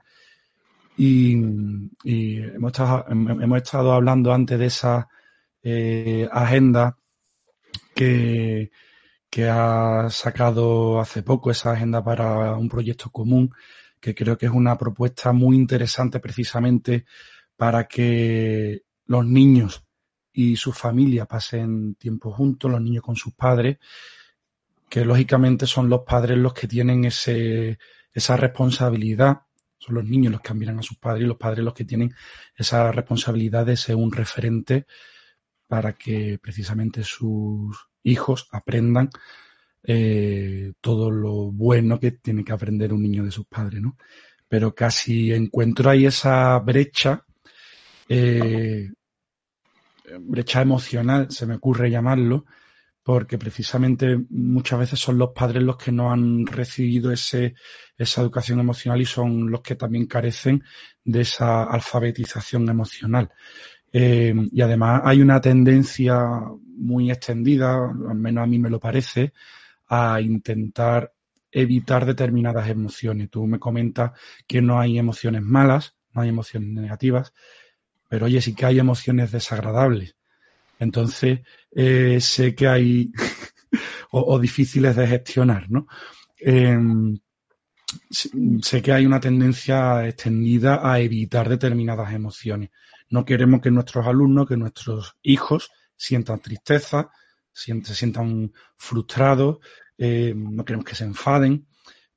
[0.98, 5.08] Y, hemos, estado, hemos, estado, hablando antes de esa
[5.62, 6.98] eh, agenda
[7.94, 8.72] que,
[9.30, 13.52] que ha sacado hace poco, esa agenda para un proyecto común,
[14.00, 17.06] que creo que es una propuesta muy interesante precisamente
[17.56, 19.84] para que los niños
[20.32, 23.78] y su familia pasen tiempo juntos, los niños con sus padres,
[24.90, 27.78] que lógicamente son los padres los que tienen ese,
[28.14, 29.42] esa responsabilidad,
[29.78, 32.14] son los niños los que miran a sus padres y los padres los que tienen
[32.56, 34.86] esa responsabilidad de ser un referente
[35.68, 39.10] para que precisamente sus hijos aprendan
[39.84, 43.98] eh, todo lo bueno que tiene que aprender un niño de sus padres, ¿no?
[44.48, 47.26] Pero casi encuentro ahí esa brecha,
[48.10, 48.90] eh,
[50.20, 52.46] brecha emocional, se me ocurre llamarlo,
[53.04, 57.56] porque precisamente muchas veces son los padres los que no han recibido ese,
[57.98, 60.62] esa educación emocional y son los que también carecen
[61.06, 63.32] de esa alfabetización emocional.
[63.94, 66.20] Eh, y además hay una tendencia
[66.78, 69.32] muy extendida, al menos a mí me lo parece,
[69.88, 71.14] a intentar
[71.50, 73.30] evitar determinadas emociones.
[73.30, 74.12] Tú me comentas
[74.46, 77.34] que no hay emociones malas, no hay emociones negativas,
[78.08, 80.16] pero oye, sí que hay emociones desagradables.
[80.80, 81.42] Entonces,
[81.72, 83.12] eh, sé que hay,
[84.12, 85.88] o, difíciles de gestionar, ¿no?
[86.38, 87.18] Em,
[88.62, 92.70] sé que hay una tendencia extendida a evitar determinadas emociones.
[93.10, 97.10] No queremos que nuestros alumnos, que nuestros hijos sientan tristeza,
[97.52, 99.58] se sientan frustrados,
[99.98, 101.68] eh, no queremos que se enfaden,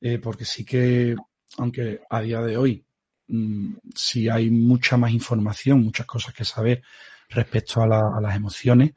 [0.00, 1.16] eh, porque sí que,
[1.56, 2.84] aunque a día de hoy
[3.30, 6.82] mm, sí hay mucha más información, muchas cosas que saber
[7.28, 8.92] respecto a, las emociones,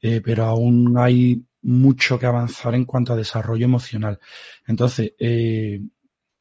[0.00, 4.18] eh, pero aún hay mucho que avanzar en cuanto a desarrollo emocional.
[4.66, 5.80] Entonces, he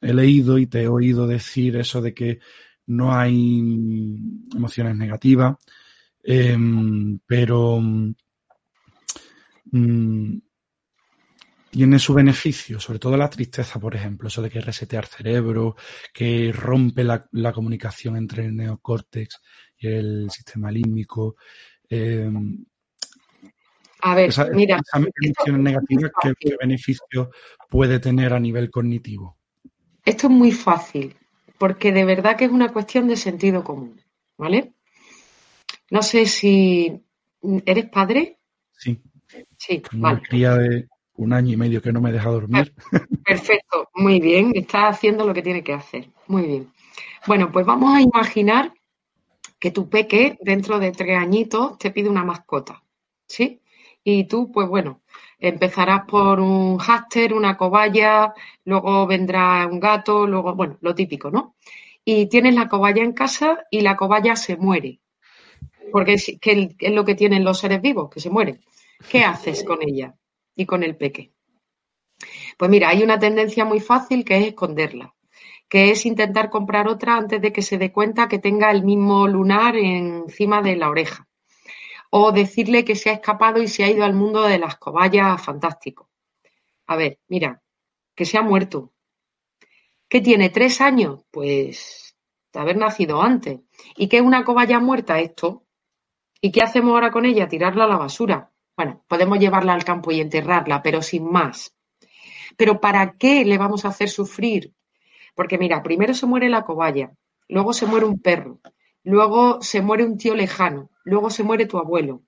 [0.01, 2.39] leído y te he oído decir eso de que
[2.87, 4.17] no hay
[4.55, 5.57] emociones negativas,
[7.27, 7.81] pero
[9.71, 10.39] Mm,
[11.77, 15.75] tiene su beneficio, sobre todo la tristeza, por ejemplo, eso de que resetear cerebro,
[16.11, 19.39] que rompe la, comunicación entre el neocórtex
[19.77, 21.35] y el sistema límbico.
[21.87, 22.31] Eh,
[24.01, 24.81] a ver, mira.
[25.21, 26.09] Esa negativa,
[26.39, 27.29] ¿qué, beneficio
[27.69, 29.37] puede tener a nivel cognitivo?
[30.03, 31.15] Esto es muy fácil,
[31.59, 34.01] porque de verdad que es una cuestión de sentido común,
[34.35, 34.73] ¿vale?
[35.91, 37.03] No sé si.
[37.67, 38.39] ¿Eres padre?
[38.71, 38.99] Sí.
[39.57, 42.73] Sí, Una cría de un año y medio que no me deja dormir.
[43.25, 46.09] Perfecto, muy bien, está haciendo lo que tiene que hacer.
[46.27, 46.71] Muy bien.
[47.25, 48.73] Bueno, pues vamos a imaginar
[49.59, 52.83] que tu peque dentro de tres añitos te pide una mascota,
[53.27, 53.61] ¿sí?
[54.03, 55.01] Y tú, pues bueno,
[55.39, 61.55] empezarás por un háster, una cobaya, luego vendrá un gato, luego, bueno, lo típico, ¿no?
[62.05, 65.01] Y tienes la cobaya en casa y la cobaya se muere.
[65.91, 68.61] Porque es, es lo que tienen los seres vivos, que se mueren.
[69.09, 70.15] ¿Qué haces con ella
[70.57, 71.31] y con el peque?
[72.57, 75.15] Pues mira, hay una tendencia muy fácil que es esconderla,
[75.69, 79.27] que es intentar comprar otra antes de que se dé cuenta que tenga el mismo
[79.27, 81.27] lunar encima de la oreja.
[82.09, 85.43] O decirle que se ha escapado y se ha ido al mundo de las cobayas
[85.43, 86.09] fantástico.
[86.87, 87.61] A ver, mira,
[88.15, 88.93] que se ha muerto.
[90.09, 90.49] ¿Qué tiene?
[90.49, 91.25] ¿Tres años?
[91.29, 92.15] Pues
[92.53, 93.59] de haber nacido antes.
[93.95, 95.65] ¿Y qué es una cobaya muerta esto?
[96.41, 97.47] ¿Y qué hacemos ahora con ella?
[97.47, 98.51] Tirarla a la basura.
[98.77, 101.75] Bueno, podemos llevarla al campo y enterrarla, pero sin más.
[102.55, 104.71] Pero ¿para qué le vamos a hacer sufrir?
[105.33, 107.11] Porque mira, primero se muere la cobaya,
[107.49, 108.59] luego se muere un perro,
[109.03, 112.21] luego se muere un tío lejano, luego se muere tu abuelo.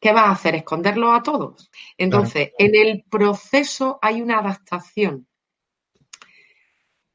[0.00, 0.56] ¿Qué vas a hacer?
[0.56, 1.70] ¿Esconderlo a todos?
[1.96, 5.28] Entonces, en el proceso hay una adaptación.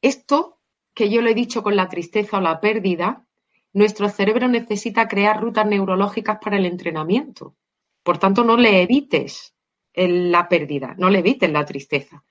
[0.01, 0.59] Esto
[0.93, 3.25] que yo le he dicho con la tristeza o la pérdida,
[3.73, 7.55] nuestro cerebro necesita crear rutas neurológicas para el entrenamiento.
[8.03, 9.55] Por tanto, no le evites
[9.95, 12.23] la pérdida, no le evites la tristeza.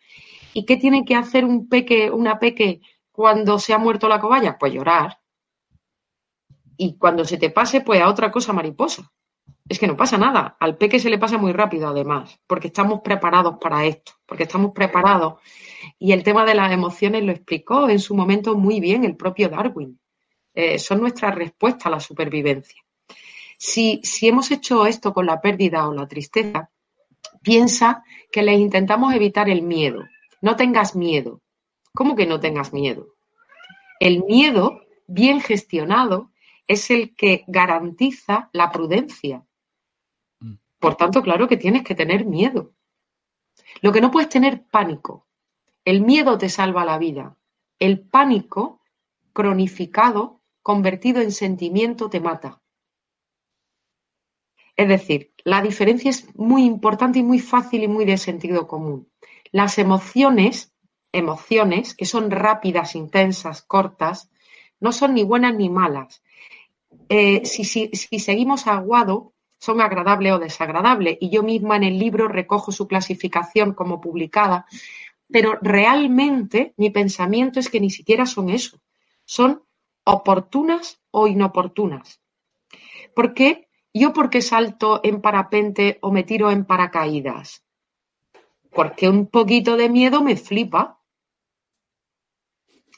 [0.53, 2.81] ¿Y qué tiene que hacer un peque, una peque
[3.11, 4.59] cuando se ha muerto la cobaya?
[4.59, 5.19] Pues llorar.
[6.77, 9.11] Y cuando se te pase, pues a otra cosa mariposa.
[9.69, 10.57] Es que no pasa nada.
[10.61, 14.73] Al peque se le pasa muy rápido, además, porque estamos preparados para esto, porque estamos
[14.75, 15.41] preparados.
[15.99, 19.49] Y el tema de las emociones lo explicó en su momento muy bien el propio
[19.49, 19.99] Darwin.
[20.55, 22.83] Eh, son nuestra respuesta a la supervivencia.
[23.65, 26.73] Si, hemos hecho esto con la pérdida o la tristeza,
[27.43, 30.03] piensa que les intentamos evitar el miedo.
[30.41, 31.41] No tengas miedo.
[31.95, 33.15] ¿Cómo que no tengas miedo?
[34.01, 36.33] El miedo, bien gestionado,
[36.67, 39.47] es el que garantiza la prudencia.
[40.41, 40.55] Mm.
[40.81, 42.73] Por tanto, claro que tienes que tener miedo.
[43.81, 45.29] Lo que no puedes tener pánico.
[45.85, 47.37] El miedo te salva la vida.
[47.79, 48.81] El pánico,
[49.33, 52.62] cronificado, convertido en sentimiento, te mata.
[54.77, 59.09] Es decir, la diferencia es muy importante y muy fácil y muy de sentido común.
[59.51, 60.73] Las emociones,
[61.13, 64.31] emociones que son rápidas, intensas, cortas,
[64.81, 66.23] no son ni buenas ni malas.
[67.09, 67.65] Eh, si,
[68.19, 71.19] seguimos aguado, son agradables o desagradables.
[71.21, 74.67] Y yo misma en el libro recojo su clasificación como publicada,
[75.31, 78.83] pero realmente mi pensamiento es que ni siquiera son eso,
[79.25, 79.63] son
[80.05, 82.21] oportunas o inoportunas.
[83.15, 83.69] ¿Por qué?
[83.95, 87.63] ¿Yo por qué salto en parapente o me tiro en paracaídas?
[88.71, 91.01] Porque un poquito de miedo me flipa.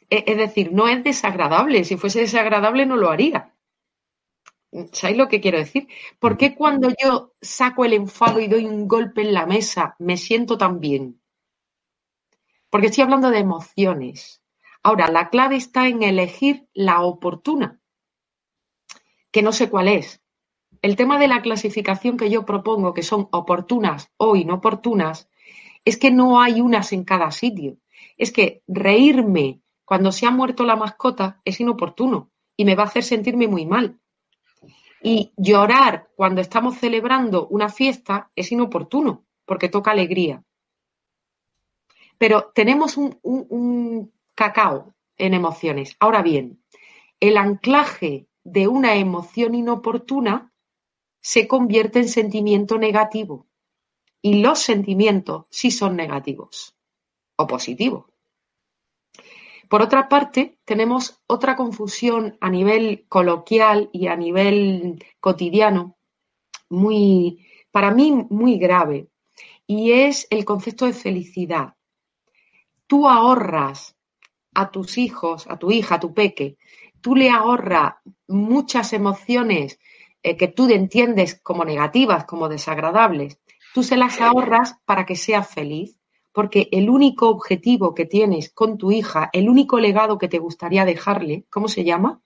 [0.08, 1.84] E, es decir, no es desagradable.
[1.84, 3.54] Si fuese desagradable no lo haría.
[4.92, 5.88] ¿Sabéis lo que quiero decir?
[6.18, 10.16] ¿Por qué cuando yo saco el enfado y doy un golpe en la mesa me
[10.16, 11.20] siento tan bien?
[12.70, 14.42] Porque estoy hablando de emociones.
[14.82, 17.80] Ahora, la clave está en elegir la oportuna,
[19.30, 20.23] que no sé cuál es.
[20.84, 25.30] El tema de la clasificación que yo propongo, que son oportunas o inoportunas,
[25.86, 27.78] es que no hay unas en cada sitio.
[28.18, 32.86] Es que reírme cuando se ha muerto la mascota es inoportuno y me va a
[32.88, 33.98] hacer sentirme muy mal.
[35.02, 40.44] Y llorar cuando estamos celebrando una fiesta es inoportuno porque toca alegría.
[42.18, 45.96] Pero tenemos un, un cacao en emociones.
[45.98, 46.62] Ahora bien,
[47.20, 50.50] el anclaje de una emoción inoportuna
[51.24, 53.46] se convierte en sentimiento negativo.
[54.20, 56.76] Y los sentimientos sí son negativos
[57.36, 58.04] o positivos.
[59.70, 65.96] Por otra parte, tenemos otra confusión a nivel coloquial y a nivel cotidiano,
[66.68, 69.08] muy, para mí muy grave,
[69.66, 71.74] y es el concepto de felicidad.
[72.86, 73.96] Tú ahorras
[74.52, 76.58] a tus hijos, a tu hija, a tu peque,
[77.00, 77.94] tú le ahorras
[78.28, 79.78] muchas emociones
[80.24, 83.38] eh, que tú entiendes como negativas, como desagradables,
[83.72, 85.96] tú se las ahorras para que sea feliz
[86.32, 90.84] porque el único objetivo que tienes con tu hija, el único legado que te gustaría
[90.84, 92.22] dejarle, ¿cómo se llama?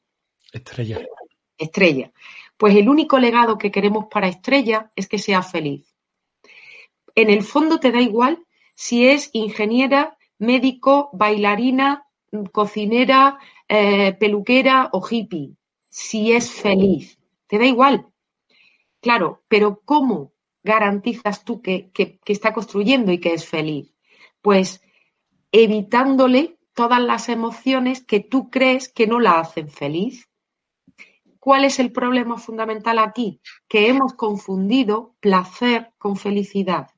[0.51, 0.99] Estrella.
[1.59, 2.11] Estrella.
[2.57, 5.95] Pues el único legado que queremos para Estrella es que sea feliz.
[7.15, 12.07] En el fondo te da igual si es ingeniera, médico, bailarina,
[12.51, 15.57] cocinera, eh, peluquera o hippie.
[15.91, 17.18] Si es feliz.
[17.49, 18.13] Te da igual.
[19.01, 20.33] Claro, pero ¿cómo
[20.63, 21.91] garantizas tú que
[22.27, 23.95] está construyendo y que es feliz?
[24.41, 24.83] Pues
[25.51, 30.29] evitándole todas las emociones que tú crees que no la hacen feliz.
[31.41, 33.41] ¿Cuál es el problema fundamental aquí?
[33.69, 36.89] Que hemos confundido placer con felicidad.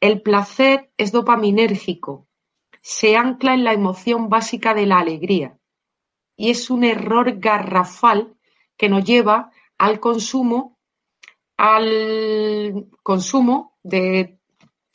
[0.00, 2.26] El placer es dopaminérgico,
[2.80, 5.58] se ancla en la emoción básica de la alegría
[6.36, 8.34] y es un error garrafal
[8.80, 10.78] que nos lleva al consumo,
[11.58, 14.38] al consumo de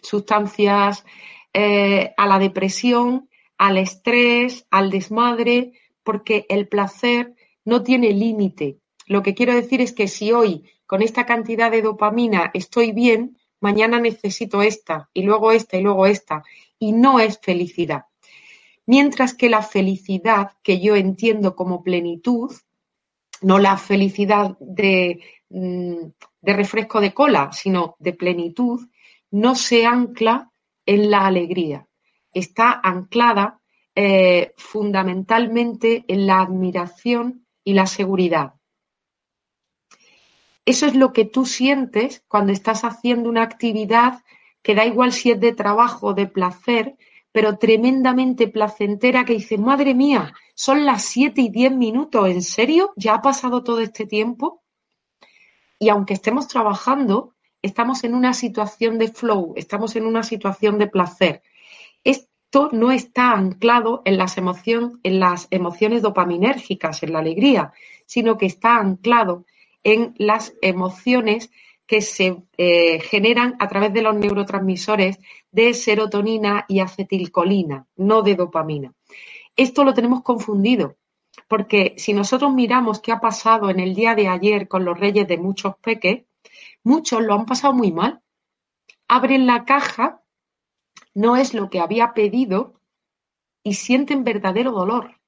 [0.02, 1.06] sustancias
[1.54, 8.80] eh, a la depresión, al estrés, al desmadre, porque el placer no tiene límite.
[9.06, 13.38] Lo que quiero decir es que si hoy con esta cantidad de dopamina estoy bien,
[13.60, 16.44] mañana necesito esta y luego esta y luego esta.
[16.80, 18.06] Y no es felicidad.
[18.88, 22.52] Mientras que la felicidad que yo entiendo como plenitud,
[23.46, 26.08] no la felicidad de, mm,
[26.42, 28.80] de refresco de cola, sino de plenitud,
[29.30, 30.50] no se ancla
[30.84, 31.88] en la alegría,
[32.34, 33.60] está anclada
[33.94, 38.56] eh, fundamentalmente en la admiración y la seguridad.
[40.66, 44.24] Eso es lo que tú sientes cuando estás haciendo una actividad
[44.64, 46.96] que da igual si es de trabajo o de placer,
[47.32, 52.94] pero tremendamente placentera que dices, madre mía, son las 7 y 10 minutos, ¿en serio?
[52.96, 54.64] ¿Ya ha pasado todo este tiempo?
[55.78, 60.88] Y aunque estemos trabajando, estamos en una situación de flow, estamos en una situación de
[60.88, 61.44] placer.
[62.04, 67.74] Esto no está anclado en las, emociones dopaminérgicas, en la alegría,
[68.06, 69.46] sino que está anclado
[69.84, 71.52] en las emociones
[71.86, 75.20] que se eh, generan a través de los neurotransmisores
[75.52, 78.94] de serotonina y acetilcolina, no de dopamina.
[79.56, 80.98] Esto lo tenemos confundido,
[81.48, 85.28] porque si nosotros miramos qué ha pasado en el día de ayer con los reyes
[85.28, 86.26] de muchos peques,
[86.84, 88.22] Muchos lo han pasado muy mal.
[89.08, 90.22] Abren la caja,
[91.14, 92.80] no es lo que había pedido
[93.64, 95.20] y sienten verdadero dolor.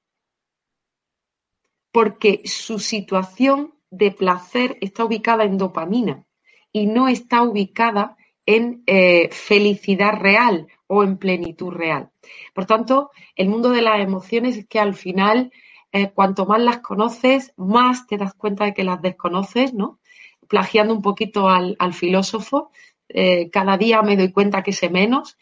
[1.92, 6.24] Porque su situación de placer está ubicada en dopamina
[6.72, 12.10] y no está ubicada en eh, felicidad real o en plenitud real.
[12.52, 15.52] Por tanto, el mundo de las emociones es que al final,
[15.92, 20.00] eh, cuanto más las conoces, más te das cuenta de que las desconoces, ¿no?
[20.48, 22.70] plagiando un poquito al, filósofo,
[23.08, 25.36] eh, cada día me doy cuenta que sé menos.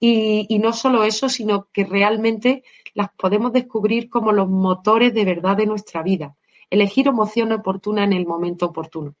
[0.00, 2.62] Y, no solo eso, sino que realmente
[2.94, 6.36] las podemos descubrir como los motores de verdad de nuestra vida.
[6.70, 9.14] Elegir emoción oportuna en el momento oportuno.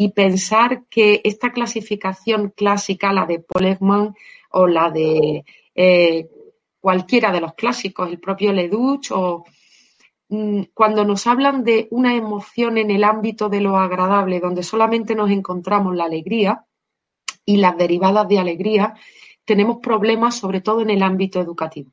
[0.00, 4.14] Y pensar que esta clasificación clásica, la de Paul Ekman
[4.50, 5.44] o la de
[5.74, 6.28] eh,
[6.80, 9.44] cualquiera de los clásicos, el propio Leduc, o
[10.28, 15.16] mm, cuando nos hablan de una emoción en el ámbito de lo agradable, donde solamente
[15.16, 16.64] nos encontramos la alegría
[17.44, 18.94] y las derivadas de alegría,
[19.44, 21.90] tenemos problemas sobre todo en el ámbito educativo.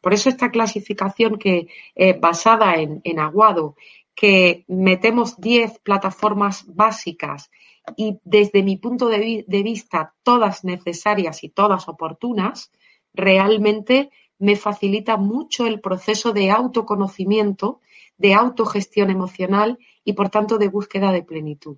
[0.00, 3.74] Por eso esta clasificación que eh, basada en, en Aguado,
[4.18, 7.52] que metemos 10 plataformas básicas
[7.96, 12.72] y desde mi punto de, de vista todas necesarias y todas oportunas,
[13.14, 14.10] realmente
[14.40, 17.80] me facilita mucho el proceso de autoconocimiento,
[18.16, 21.76] de autogestión emocional y por tanto de búsqueda de plenitud.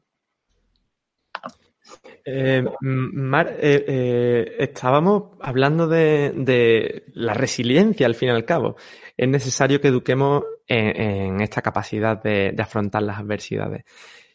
[2.24, 8.76] Eh, Mar, eh, eh, estábamos hablando de, la resiliencia al fin y al cabo.
[9.16, 13.84] Es necesario que eduquemos en, en esta capacidad de, de, afrontar las adversidades.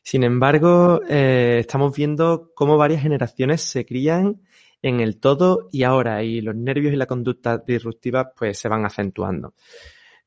[0.08, 4.40] Sin embargo, eh, estamos viendo cómo varias generaciones se crían
[4.84, 8.86] en el todo y ahora y los nervios y la conducta disruptiva pues se van
[8.86, 9.56] acentuando.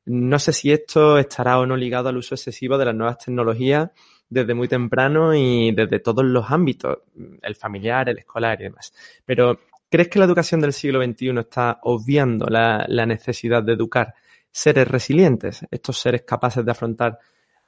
[0.03, 3.91] No sé si esto estará o no ligado al uso excesivo de las nuevas tecnologías
[4.29, 6.99] desde muy temprano y desde todos los ámbitos,
[7.41, 8.93] el familiar, el escolar y demás.
[9.25, 9.59] Pero,
[9.89, 14.13] ¿crees que la educación del siglo XXI está obviando la, necesidad de educar
[14.51, 17.19] seres resilientes, estos seres capaces de afrontar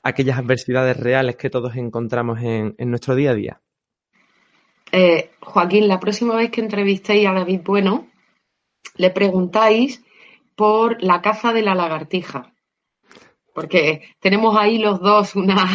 [0.03, 3.62] aquellas adversidades reales que todos encontramos en, en nuestro día a día?
[4.91, 8.07] Eh, Joaquín, la próxima vez que entrevistéis a David Bueno,
[8.95, 10.03] le preguntáis
[10.55, 12.53] por la caza de la lagartija.
[13.53, 15.66] Porque tenemos ahí los dos una,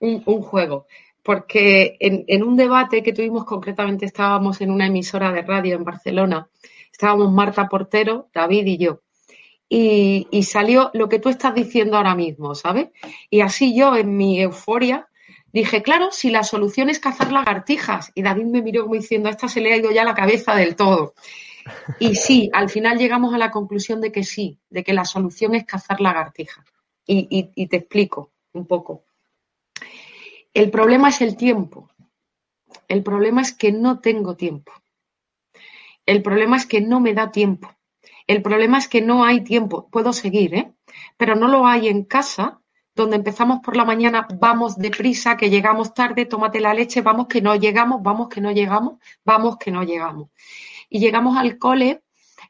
[0.00, 0.86] un, juego.
[1.22, 6.48] Porque en, un debate que tuvimos concretamente, estábamos en una emisora de radio en Barcelona,
[6.90, 9.00] estábamos Marta Portero, David y yo.
[9.68, 12.88] Y, salió lo que tú estás diciendo ahora mismo, ¿sabes?
[13.28, 15.06] Y así yo, en mi euforia,
[15.50, 18.12] Dije, claro, si la solución es cazar lagartijas.
[18.14, 20.54] Y David me miró como diciendo, a esta se le ha ido ya la cabeza
[20.54, 21.14] del todo.
[21.98, 25.54] Y sí, al final llegamos a la conclusión de que sí, de que la solución
[25.54, 26.66] es cazar lagartijas.
[27.06, 29.07] Y, y te explico un poco.
[30.54, 31.88] El problema es el tiempo.
[32.88, 34.72] El problema es que no tengo tiempo.
[36.06, 37.70] El problema es que no me da tiempo.
[38.26, 39.88] El problema es que no hay tiempo.
[39.90, 40.72] Puedo seguir, ¿eh?
[41.16, 42.60] Pero no lo hay en casa
[42.98, 47.40] donde empezamos por la mañana, vamos deprisa, que llegamos tarde, tómate la leche, vamos que
[47.40, 50.30] no llegamos, vamos que no llegamos, vamos que no llegamos.
[50.90, 52.02] Y llegamos al cole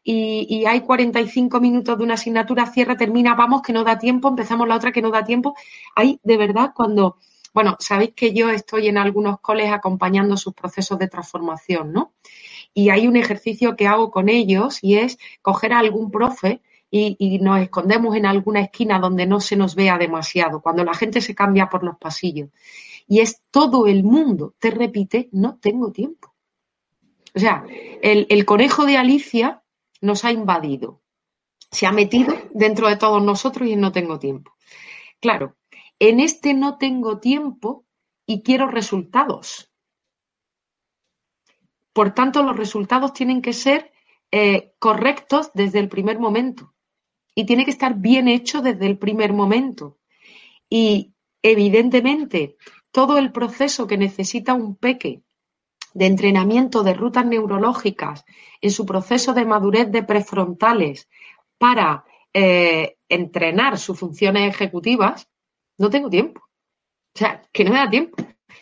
[0.03, 4.29] y, y, hay 45 minutos de una asignatura, cierra, termina, vamos que no da tiempo,
[4.29, 5.55] empezamos la otra que no da tiempo.
[5.95, 7.19] Hay de verdad cuando,
[7.55, 12.15] bueno, sabéis que yo estoy en algunos coles acompañando sus procesos de transformación, ¿no?
[12.75, 17.39] Y hay un ejercicio que hago con ellos y es coger a algún profe y,
[17.41, 21.35] nos escondemos en alguna esquina donde no se nos vea demasiado, cuando la gente se
[21.35, 22.51] cambia por los pasillos.
[23.07, 26.35] Y es todo el mundo, te repite, no tengo tiempo.
[27.35, 27.65] O sea,
[28.03, 29.63] el, el conejo de Alicia
[30.01, 31.03] nos ha invadido,
[31.71, 34.53] se ha metido dentro de todos nosotros y no tengo tiempo.
[35.21, 35.57] Claro,
[35.99, 37.85] en este no tengo tiempo
[38.27, 39.73] y quiero resultados.
[41.93, 43.93] Por tanto, los resultados tienen que ser
[44.31, 46.75] eh, correctos desde el primer momento
[47.35, 49.99] y tiene que estar bien hecho desde el primer momento.
[50.69, 52.57] Y evidentemente,
[52.93, 55.23] todo el proceso que necesita un peque
[55.95, 58.25] de entrenamiento de rutas neurológicas
[58.61, 61.09] en su proceso de madurez de prefrontales
[61.59, 65.29] para eh, entrenar sus funciones ejecutivas,
[65.79, 66.43] no tengo tiempo.
[67.15, 68.17] O sea, que no me da tiempo.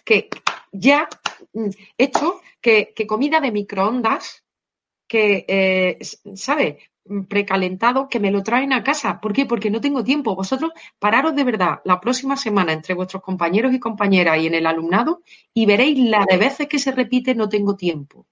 [0.04, 0.28] Que
[0.72, 1.08] ya
[1.52, 4.44] mm, he hecho que, que comida de microondas,
[5.08, 5.98] que, eh,
[6.36, 6.78] ¿sabe?
[7.28, 9.20] precalentado que me lo traen a casa.
[9.20, 9.46] ¿Por qué?
[9.46, 10.34] Porque no tengo tiempo.
[10.34, 14.66] Vosotros pararos de verdad la próxima semana entre vuestros compañeros y compañeras y en el
[14.66, 15.22] alumnado
[15.54, 18.26] y veréis la de veces que se repite no tengo tiempo.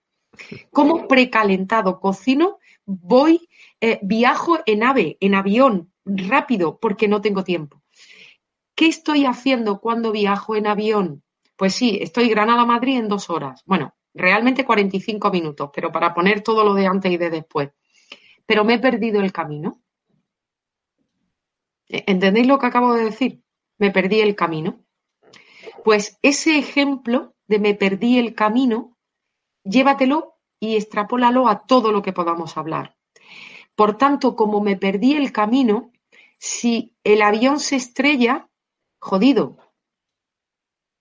[0.71, 3.49] Como precalentado cocino, voy,
[3.81, 7.84] eh, viajo en ave, en avión, rápido, porque no tengo tiempo.
[8.75, 11.23] ¿Qué estoy haciendo cuando viajo en avión?
[11.57, 13.63] Pues sí, estoy Granada-Madrid en dos horas.
[13.67, 17.71] Bueno, realmente 45 minutos, pero para poner todo lo de antes y de después
[18.47, 19.81] pero me he perdido el camino.
[21.89, 23.43] ¿E-, ¿Entendéis lo que acabo de decir?
[23.79, 24.85] Me perdí el camino.
[25.85, 28.97] Pues ese ejemplo de me perdí el camino,
[29.65, 32.97] llévatelo y extrapólalo a todo lo que podamos hablar.
[33.75, 35.91] Por tanto, como me perdí el camino,
[36.39, 38.49] si el avión se estrella,
[39.09, 39.45] jodido.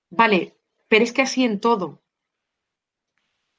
[0.09, 0.41] Vale,
[0.89, 2.03] pero es que así en todo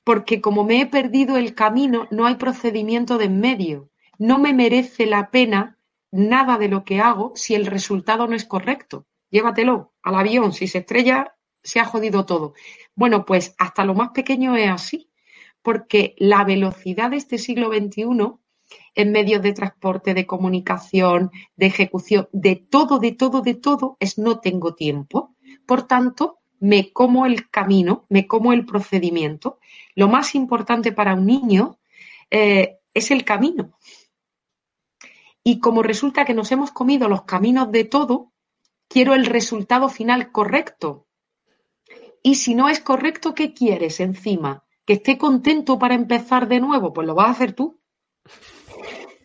[0.05, 3.91] porque como me he perdido el camino, no hay procedimiento de en medio.
[4.19, 5.79] No me merece la pena
[6.13, 9.07] nada de lo que hago si el resultado no es correcto.
[9.31, 10.53] Llévatelo al avión.
[10.53, 12.53] Si se estrella, se ha jodido todo.
[12.95, 15.11] Bueno, pues hasta lo más pequeño es así,
[15.63, 18.05] porque la velocidad de este siglo XXI
[18.95, 24.19] en medios de transporte, de comunicación, de ejecución, de todo, de todo, de todo, es
[24.19, 25.35] no tengo tiempo.
[25.67, 29.59] Por tanto, me como el camino, me como el procedimiento.
[29.95, 31.79] Lo más importante para un niño
[32.31, 33.73] eh, es el camino.
[35.43, 38.33] Y como resulta que nos hemos comido los caminos de todo,
[38.89, 41.07] quiero el resultado final correcto.
[42.23, 44.65] Y si no es correcto, ¿qué quieres encima?
[44.87, 46.95] ¿Que esté contento para empezar de nuevo?
[46.95, 47.79] Pues lo vas a hacer tú.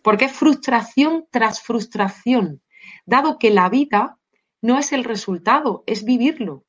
[0.02, 2.62] Porque es frustración tras frustración,
[3.06, 4.18] dado que la vida
[4.62, 6.64] no es el resultado, es vivirlo.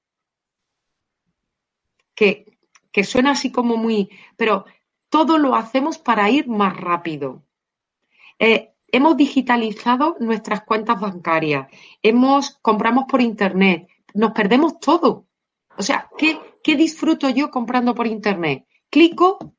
[2.15, 2.57] Que,
[2.91, 4.65] que suena así como muy, pero
[5.09, 7.43] todo lo hacemos para ir más rápido.
[8.39, 11.67] Eh, hemos digitalizado nuestras cuentas bancarias,
[12.01, 15.27] hemos, compramos por internet, nos perdemos todo.
[15.77, 18.65] O sea, ¿qué, qué disfruto yo comprando por internet?
[18.89, 19.55] Clico,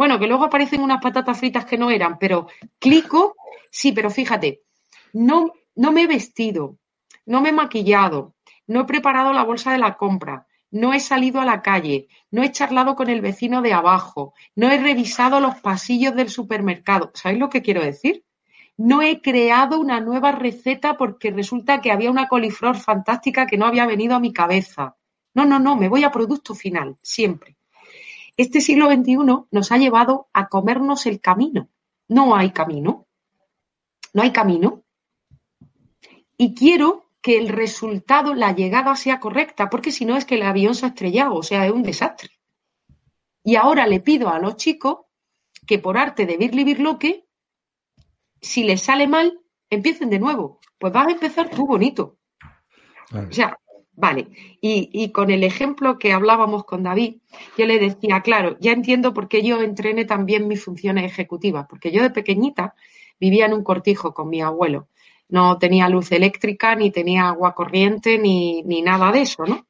[0.00, 2.46] bueno, que luego aparecen unas patatas fritas que no eran, pero
[2.78, 3.36] clico,
[3.70, 4.62] sí, pero fíjate,
[5.12, 6.78] no, no me he vestido,
[7.26, 8.34] no me he maquillado,
[8.66, 12.42] no he preparado la bolsa de la compra, no he salido a la calle, no
[12.42, 17.10] he charlado con el vecino de abajo, no he revisado los pasillos del supermercado.
[17.12, 18.24] ¿Sabéis lo que quiero decir?
[18.78, 23.66] No he creado una nueva receta porque resulta que había una coliflor fantástica que no
[23.66, 24.96] había venido a mi cabeza.
[25.34, 27.58] No, no, no, me voy a producto final, siempre.
[28.40, 29.18] Este siglo XXI
[29.50, 31.68] nos ha llevado a comernos el camino.
[32.08, 33.06] No hay camino.
[34.14, 34.82] No hay camino.
[36.38, 40.42] Y quiero que el resultado, la llegada sea correcta, porque si no es que el
[40.42, 42.30] avión se ha estrellado, o sea, es un desastre.
[43.44, 45.00] Y ahora le pido a los chicos
[45.66, 47.26] que por arte de Birli que
[48.40, 49.38] si les sale mal,
[49.68, 50.60] empiecen de nuevo.
[50.78, 52.16] Pues vas a empezar tú bonito.
[53.12, 53.58] O sea,
[54.00, 54.28] Vale,
[54.62, 57.16] y, con el ejemplo que hablábamos con David,
[57.58, 61.92] yo le decía, claro, ya entiendo por qué yo entrené también mis funciones ejecutivas, porque
[61.92, 62.74] yo de pequeñita
[63.20, 64.88] vivía en un cortijo con mi abuelo.
[65.28, 69.66] No tenía luz eléctrica, ni tenía agua corriente, ni, ni nada de eso, ¿no?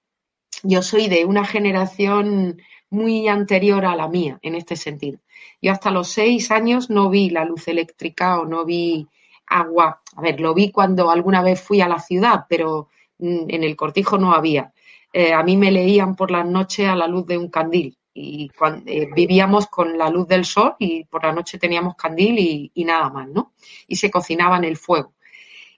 [0.62, 5.18] Yo soy de una generación muy anterior a la mía en este sentido.
[5.60, 9.08] Yo hasta los seis años no vi la luz eléctrica o no vi
[9.48, 10.02] agua.
[10.14, 12.90] A ver, lo vi cuando alguna vez fui a la ciudad, pero
[13.20, 14.72] en el cortijo no había.
[15.12, 18.50] Eh, a mí me leían por las noches a la luz de un candil y
[18.86, 23.10] eh, vivíamos con la luz del sol y por la noche teníamos candil y, nada
[23.10, 23.52] más, ¿no?
[23.86, 25.14] Y se cocinaba en el fuego.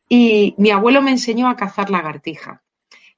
[0.08, 2.60] Y mi abuelo me enseñó a cazar lagartijas.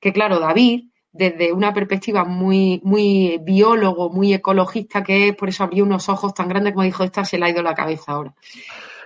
[0.01, 5.65] Que claro, David, desde una perspectiva muy, muy biólogo, muy ecologista que es, por eso
[5.65, 8.35] abrió unos ojos tan grandes como dijo, esta se le ha ido la cabeza ahora.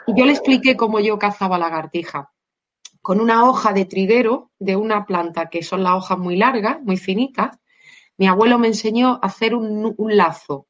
[0.06, 2.26] Y yo le expliqué cómo yo cazaba lagartijas
[3.08, 6.98] con una hoja de triguero de una planta que son las hojas muy largas, muy
[6.98, 7.58] finitas.
[8.18, 10.66] Mi abuelo me enseñó a hacer un, lazo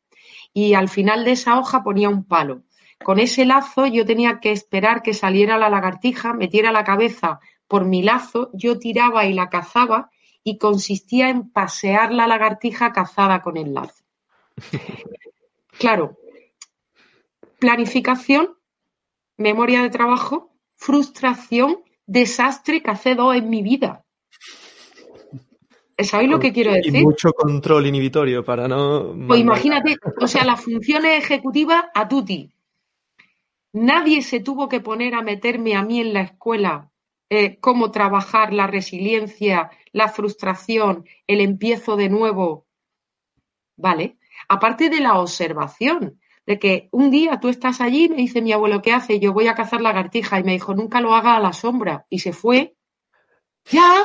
[0.55, 2.63] y al final de esa hoja ponía un palo.
[3.03, 7.87] Con ese lazo yo tenía que esperar que saliera la lagartija, metiera la cabeza por
[7.87, 10.09] mi lazo, yo tiraba y la cazaba
[10.45, 14.05] y consistía en pasear la lagartija cazada con el lazo.
[15.77, 16.19] Claro,
[17.59, 18.57] planificación,
[19.37, 24.05] memoria de trabajo, frustración desastre que hace dos en mi vida.
[25.99, 26.95] ¿Sabéis lo que quiero decir?
[26.95, 29.15] Y mucho control inhibitorio para no.
[29.27, 32.53] Pues imagínate, o sea, las funciones ejecutivas a tutti.
[33.73, 36.91] Nadie se tuvo que poner a meterme a mí en la escuela
[37.29, 42.67] eh, cómo trabajar la resiliencia, la frustración, el empiezo de nuevo.
[43.77, 44.19] ¿Vale?
[44.49, 48.81] Aparte de la observación, de que un día tú estás allí, me dice mi abuelo,
[48.81, 49.21] ¿qué hace?
[49.21, 52.07] Yo voy a cazar lagartija y me dijo, nunca lo haga a la sombra.
[52.09, 52.75] Y se fue.
[53.67, 54.03] Ya.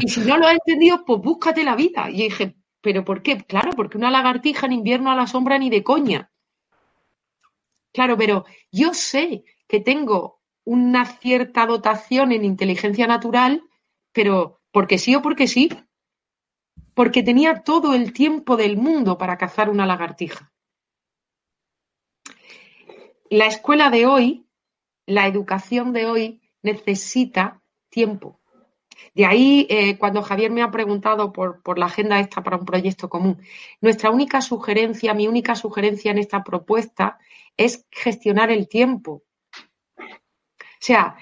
[0.00, 2.10] y si no lo has entendido, pues búscate la vida.
[2.10, 3.38] Y dije, ¿pero por qué?
[3.38, 6.30] Claro, porque una lagartija en invierno a la sombra ni de coña.
[7.90, 13.62] Claro, pero yo sé que tengo una cierta dotación en inteligencia natural,
[14.12, 15.70] pero porque sí o porque sí
[16.94, 20.52] porque tenía todo el tiempo del mundo para cazar una lagartija.
[23.30, 24.46] La escuela de hoy,
[25.06, 28.40] la educación de hoy necesita tiempo.
[29.14, 32.66] De ahí, eh, cuando Javier me ha preguntado por, por, la agenda esta para un
[32.66, 33.38] proyecto común,
[33.80, 37.18] nuestra única sugerencia, mi única sugerencia en esta propuesta
[37.56, 39.22] es gestionar el tiempo.
[39.98, 41.16] O sea,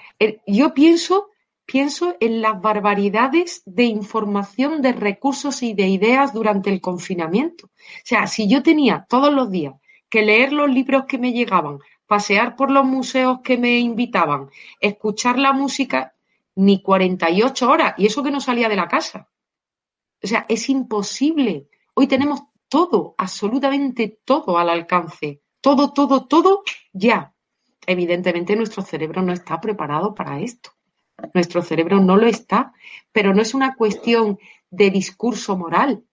[0.47, 1.30] yo pienso
[1.71, 7.67] pienso en las barbaridades de información, de recursos y de ideas durante el confinamiento.
[7.67, 9.75] O sea, si yo tenía todos los días
[10.09, 14.49] que leer los libros que me llegaban, pasear por los museos que me invitaban,
[14.81, 16.13] escuchar la música,
[16.55, 19.29] ni 48 horas, y eso que no salía de la casa.
[20.21, 21.69] O sea, es imposible.
[21.93, 25.41] Hoy tenemos todo, absolutamente todo al alcance.
[25.61, 27.33] Todo, todo, todo ya.
[27.87, 30.71] Evidentemente nuestro cerebro no está preparado para esto.
[31.33, 32.73] Nuestro cerebro no lo está,
[33.11, 36.03] pero no es una cuestión de discurso moral.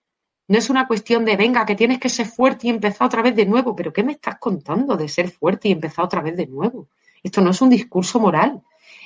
[0.47, 3.35] No es una cuestión de, venga, que tienes que ser fuerte y empezar otra vez
[3.35, 3.75] de nuevo.
[3.75, 6.87] Pero ¿qué me estás contando de ser fuerte y empezar otra vez de nuevo?
[7.21, 8.61] Esto no es un discurso moral.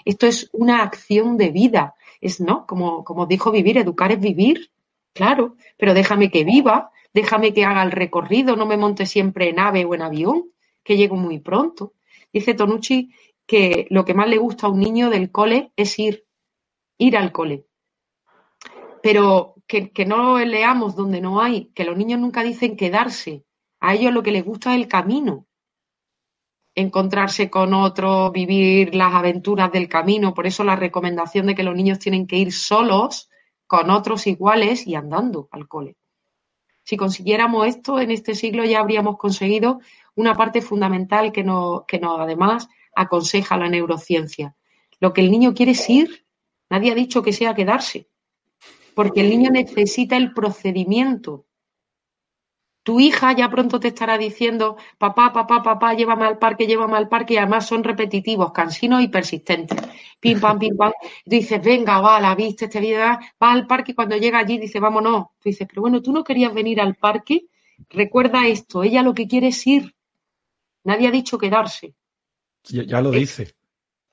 [0.06, 1.96] Esto es una acción de vida.
[2.22, 2.66] Es, ¿no?
[2.66, 4.72] Como, como dijo Vivir, educar es vivir.
[5.14, 9.60] Claro, pero déjame que viva, déjame que haga el recorrido, no me monte siempre en
[9.60, 10.46] ave o en avión,
[10.84, 11.94] que llego muy pronto.
[12.32, 13.12] Dice Tonucci
[13.46, 16.26] que lo que más le gusta a un niño del cole es ir,
[16.98, 17.66] ir al cole.
[19.02, 23.46] Pero que, que no leamos donde no hay, que los niños nunca dicen quedarse.
[23.80, 25.46] A ellos lo que les gusta es el camino.
[26.76, 30.34] Encontrarse con otro, vivir las aventuras del camino.
[30.34, 33.30] Por eso la recomendación de que los niños tienen que ir solos,
[33.68, 35.96] con otros iguales y andando al cole.
[36.84, 39.80] Si consiguiéramos esto en este siglo ya habríamos conseguido
[40.16, 44.56] una parte fundamental que nos, que nos además aconseja la neurociencia.
[45.00, 46.26] Lo que el niño quiere es ir.
[46.70, 48.08] Nadie ha dicho que sea quedarse.
[48.96, 51.46] Porque el niño necesita el procedimiento.
[52.84, 57.08] Tu hija ya pronto te estará diciendo, papá, papá, papá, llévame al parque, llévame al
[57.08, 59.80] parque, y además son repetitivos, cansinos y persistentes.
[60.20, 60.92] Pim, pam, pim, pam.
[61.02, 64.58] Tú dices, venga, va, la viste, este video, va al parque y cuando llega allí
[64.58, 65.28] dice, vámonos.
[65.40, 67.46] Tú dices, pero bueno, tú no querías venir al parque.
[67.90, 69.96] Recuerda esto, ella lo que quiere es ir.
[70.84, 71.94] Nadie ha dicho quedarse.
[72.70, 73.46] Ya, ya lo Eh, dice.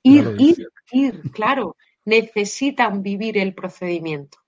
[0.04, 0.62] Ya Ir, lo dice.
[0.62, 1.76] ir, ir, claro.
[2.04, 4.38] Necesitan vivir el procedimiento.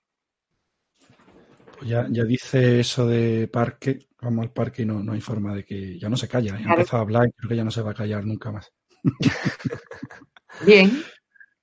[1.77, 5.53] Pues ya, ya dice eso de parque, vamos al parque y no, no hay forma
[5.55, 6.51] de que ya no se calla.
[6.53, 6.71] Ya Claro.
[6.81, 8.71] empezado a hablar y creo que ya no se va a callar nunca más.
[10.65, 11.03] Bien.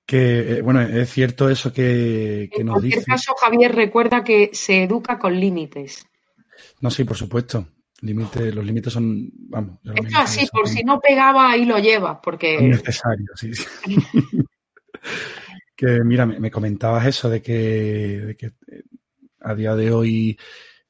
[0.03, 3.11] Que, eh, bueno, es cierto eso que, que En nos cualquier dice.
[3.11, 6.05] caso, Javier, recuerda que se educa con límites.
[6.81, 7.65] No, sí, por supuesto.
[8.01, 12.17] Límite, los límites son, vamos, mencioné, así, son por si no pegaba, ahí lo llevas,
[12.21, 13.65] porque necesarios, sí, sí.
[15.75, 18.83] que mira, me, me comentabas eso de que, de que eh,
[19.41, 20.37] a día de hoy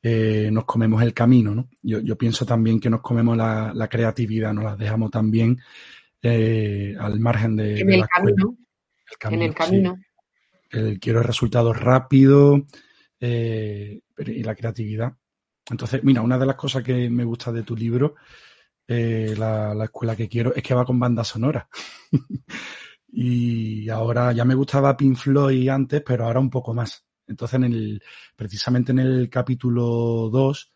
[0.04, 1.70] eh, nos comemos el camino, ¿no?
[1.82, 5.60] Yo, yo pienso también que nos comemos la, la creatividad, nos la dejamos también
[6.24, 8.58] eh, al margen de, en de el la camino,
[9.22, 9.56] El en el sí.
[9.56, 9.98] camino.
[10.72, 12.62] El quiero resultados rápidos
[13.20, 15.14] eh, y la creatividad.
[15.72, 18.16] Entonces, mira, una de las cosas que me gusta de tu libro,
[18.88, 21.68] eh, la, la escuela que quiero, es que va con banda sonora.
[23.12, 27.06] y ahora ya me gustaba Pink Floyd antes, pero ahora un poco más.
[27.28, 28.04] Entonces, en el,
[28.36, 30.74] precisamente en el capítulo 2,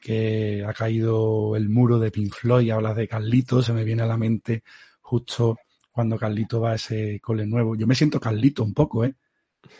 [0.00, 4.06] que ha caído el muro de Pink Floyd, hablas de Carlito, se me viene a
[4.06, 4.64] la mente
[5.00, 5.56] justo
[5.90, 7.76] cuando Carlito va a ese cole nuevo.
[7.76, 9.14] Yo me siento Carlito un poco, ¿eh?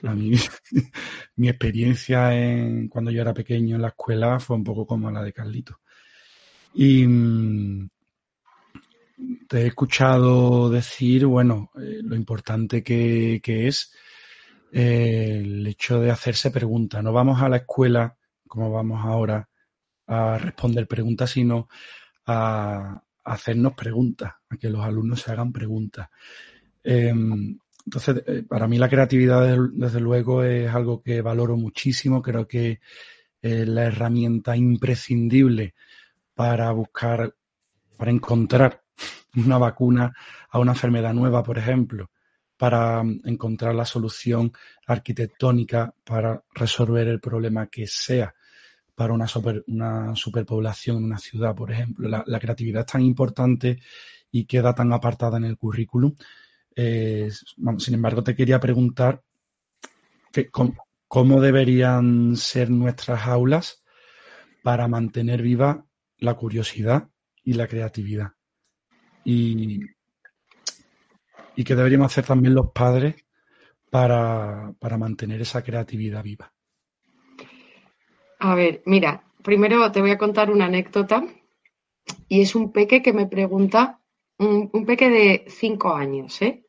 [0.02, 0.32] A mí,
[1.36, 5.22] mi experiencia en, cuando yo era pequeño en la escuela fue un poco como la
[5.22, 5.80] de Carlito.
[6.74, 7.88] Y mm,
[9.48, 13.92] te he escuchado decir, bueno, eh, lo importante que, que es
[14.72, 17.02] eh, el hecho de hacerse preguntas.
[17.02, 18.16] No vamos a la escuela,
[18.48, 19.48] como vamos ahora,
[20.08, 21.68] a responder preguntas, sino
[22.26, 26.08] a, hacernos preguntas, a que los alumnos se hagan preguntas.
[26.82, 27.56] Em,
[27.86, 32.22] entonces, eh, para mí la creatividad, desde, luego, es algo que valoro muchísimo.
[32.22, 32.80] Creo que
[33.42, 35.74] es la herramienta imprescindible
[36.34, 37.34] para buscar,
[37.98, 38.82] para encontrar
[39.36, 40.14] una vacuna
[40.50, 42.10] a una enfermedad nueva, por ejemplo,
[42.56, 44.52] para mm, encontrar la solución
[44.86, 48.34] arquitectónica para resolver el problema que sea
[48.94, 52.08] para una, super- una superpoblación en una ciudad, por ejemplo.
[52.08, 53.80] La, la creatividad es tan importante
[54.30, 56.14] y queda tan apartada en el currículum.
[56.76, 57.30] Eh,
[57.78, 59.22] sin embargo, te quería preguntar
[60.32, 60.74] que, cómo,
[61.08, 63.84] cómo deberían ser nuestras aulas
[64.62, 65.86] para mantener viva
[66.18, 67.08] la curiosidad
[67.42, 68.32] y la creatividad.
[69.24, 69.80] Y,
[71.56, 73.16] y qué deberíamos hacer también los padres
[73.90, 76.52] para, para mantener esa creatividad viva.
[78.40, 81.24] A ver, mira, primero te voy a contar una anécdota
[82.28, 84.00] y es un peque que me pregunta,
[84.38, 86.63] un, un peque de cinco años, ¿eh?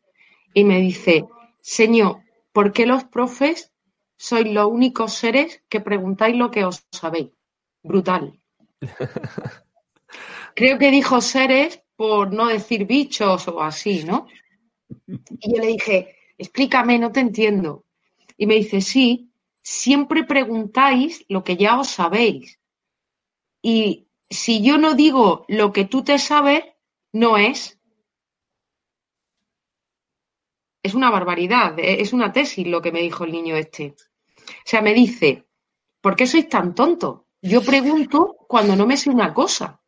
[0.55, 1.25] Y me dice,
[1.61, 2.21] señor,
[2.53, 3.73] ¿por qué los profes
[4.17, 7.31] sois los únicos seres que preguntáis lo que os sabéis?
[7.83, 8.39] Brutal.
[10.55, 14.27] Creo que dijo seres por no decir bichos o así, ¿no?
[15.41, 17.83] Y yo le dije, explícame, no te entiendo.
[18.37, 19.29] Y me dice, sí,
[19.61, 22.61] siempre preguntáis lo que ya os sabéis.
[23.61, 26.63] Y si yo no digo lo que tú te sabes,
[27.11, 27.74] no es.
[30.85, 33.95] Es una barbaridad, eh, es una tesis lo que me dijo el niño este.
[33.97, 35.45] O sea, me dice,
[35.99, 37.21] ¿por qué sois tan tontos?
[37.41, 39.81] Yo pregunto cuando no me sé una cosa,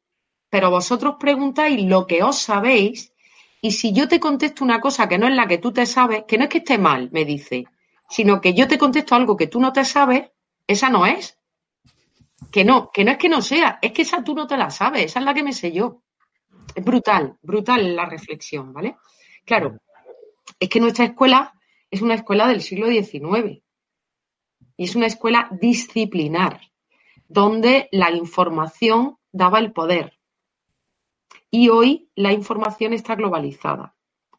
[0.49, 3.13] pero vosotros preguntáis lo que os sabéis
[3.61, 6.23] y si yo te contesto una cosa que no es la que tú te sabes,
[6.27, 7.65] que no es que esté mal, me dice,
[8.09, 10.31] sino que yo te contesto algo que tú no te sabes,
[10.65, 11.37] esa no es.
[12.51, 14.71] Que no, que no es que no sea, es que esa tú no te la
[14.71, 16.01] sabes, esa es la que me sé yo.
[16.73, 18.97] Es brutal, brutal la reflexión, ¿vale?
[19.45, 19.77] Claro,
[20.59, 21.53] es que nuestra escuela
[21.91, 23.61] es una escuela del siglo XIX
[24.75, 26.61] y es una escuela disciplinar,
[27.27, 30.19] donde la información daba el poder.
[31.49, 33.95] Y hoy la información está globalizada.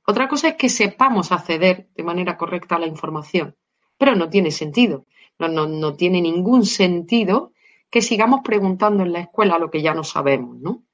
[0.06, 3.56] Otra cosa es que sepamos acceder de manera correcta a la información,
[3.98, 5.06] pero no tiene sentido.
[5.38, 7.52] No, no, no tiene ningún sentido
[7.90, 10.84] que sigamos preguntando en la escuela lo que ya no sabemos, ¿no?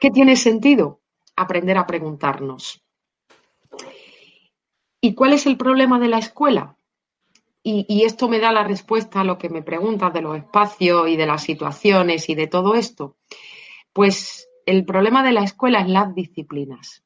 [0.00, 1.00] ¿Qué tiene sentido?
[1.34, 2.85] Aprender a preguntarnos.
[5.00, 6.76] ¿Y cuál es el problema de la escuela?
[7.68, 11.16] Y, esto me da la respuesta a lo que me preguntas de los espacios y
[11.16, 13.16] de las situaciones y de todo esto.
[13.92, 17.02] Pues el problema de la escuela es las disciplinas.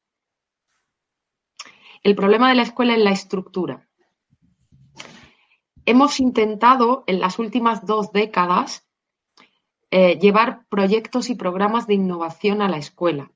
[2.03, 3.87] El problema de la escuela es la estructura.
[5.87, 8.87] Hemos intentado en las últimas dos décadas
[9.89, 13.31] eh, llevar proyectos y programas de innovación a la escuela.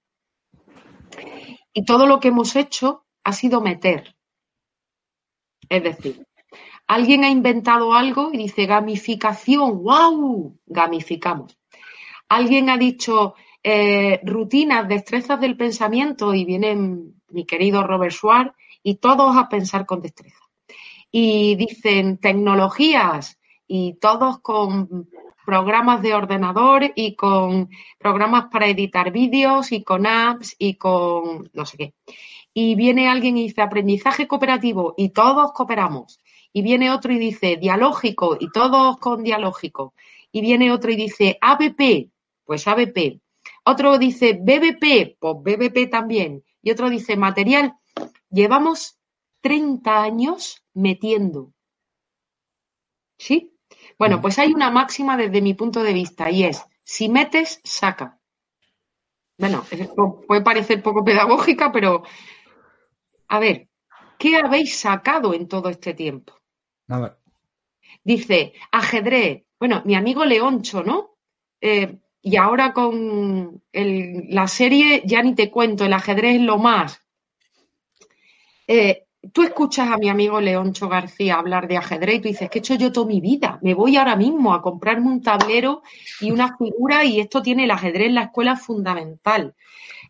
[1.73, 4.14] Y todo lo que hemos hecho ha sido meter.
[5.69, 6.25] Es decir,
[6.87, 11.57] alguien ha inventado algo y dice gamificación, wow, gamificamos.
[12.29, 16.75] Alguien ha dicho eh, rutinas, destrezas del pensamiento y viene
[17.29, 20.39] mi querido Robert Schwartz y todos a pensar con destreza.
[21.11, 25.09] Y dicen tecnologías y todos con
[25.45, 31.65] programas de ordenador y con programas para editar vídeos y con apps y con no
[31.65, 31.93] sé qué.
[32.57, 36.21] Y viene alguien y dice aprendizaje cooperativo y todos cooperamos.
[36.53, 39.93] Y viene otro y dice dialógico y todos con dialógico.
[40.31, 42.09] Y viene otro y dice ABP,
[42.45, 43.19] pues ABP.
[43.65, 46.45] Otro dice BBP, pues BBP también.
[46.61, 47.73] Y otro dice material.
[48.29, 48.99] Llevamos
[49.41, 51.51] 30 años metiendo.
[53.17, 53.53] ¿Sí?
[53.99, 58.17] Bueno, pues hay una máxima desde mi punto de vista y es, si metes, saca.
[59.37, 59.65] Bueno,
[60.25, 62.03] puede parecer poco pedagógica, pero
[63.35, 63.67] a ver,
[64.17, 66.33] ¿qué habéis sacado en todo este tiempo?
[66.87, 67.19] Nada.
[68.03, 69.43] Dice, ajedrez.
[69.59, 71.17] Bueno, mi amigo Leoncho, ¿no?
[71.59, 76.99] Eh, y ahora con la serie, ya ni te cuento, el ajedrez es lo más.
[78.67, 82.59] Eh, tú escuchas a mi amigo Leoncho García hablar de ajedrez y tú dices, que
[82.59, 83.59] he hecho yo toda mi vida?
[83.61, 85.83] Me voy ahora mismo a comprarme un tablero
[86.21, 89.55] y una figura y esto tiene el ajedrez en la escuela fundamental.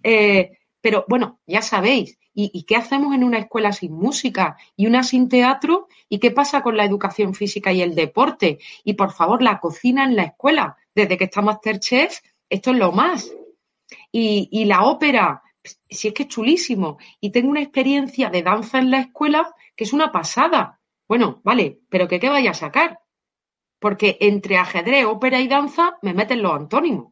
[0.03, 5.01] Eh, pero bueno, ya sabéis, ¿y, qué hacemos en una escuela sin música y una
[5.01, 5.88] sin teatro?
[6.09, 8.59] ¿Y qué pasa con la educación física y el deporte?
[8.83, 10.77] Y por favor, la cocina en la escuela.
[10.93, 13.31] Desde que está Masterchef, esto es lo más.
[14.11, 15.41] Y, la ópera,
[15.89, 16.99] si es que es chulísimo.
[17.19, 20.79] Y tengo una experiencia de danza en la escuela que es una pasada.
[21.07, 22.99] Bueno, vale, pero qué vaya a sacar.
[23.79, 27.11] Porque entre ajedrez, ópera y danza me meten los antónimos,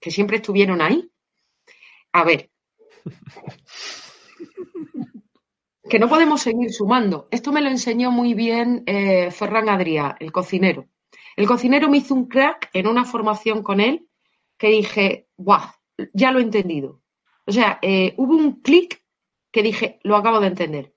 [0.00, 1.11] que siempre estuvieron ahí.
[2.12, 2.50] A ver,
[5.88, 7.28] que no podemos seguir sumando.
[7.30, 10.88] Esto me lo enseñó muy bien eh, Ferran Adrià, el cocinero.
[11.36, 14.08] El cocinero me hizo un crack en una formación con él
[14.58, 15.68] que dije, ¡guau!
[16.12, 17.02] Ya lo he entendido.
[17.46, 19.02] O sea, eh, hubo un clic
[19.50, 20.94] que dije, lo acabo de entender.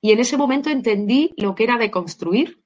[0.00, 2.63] Y en ese momento entendí lo que era de construir,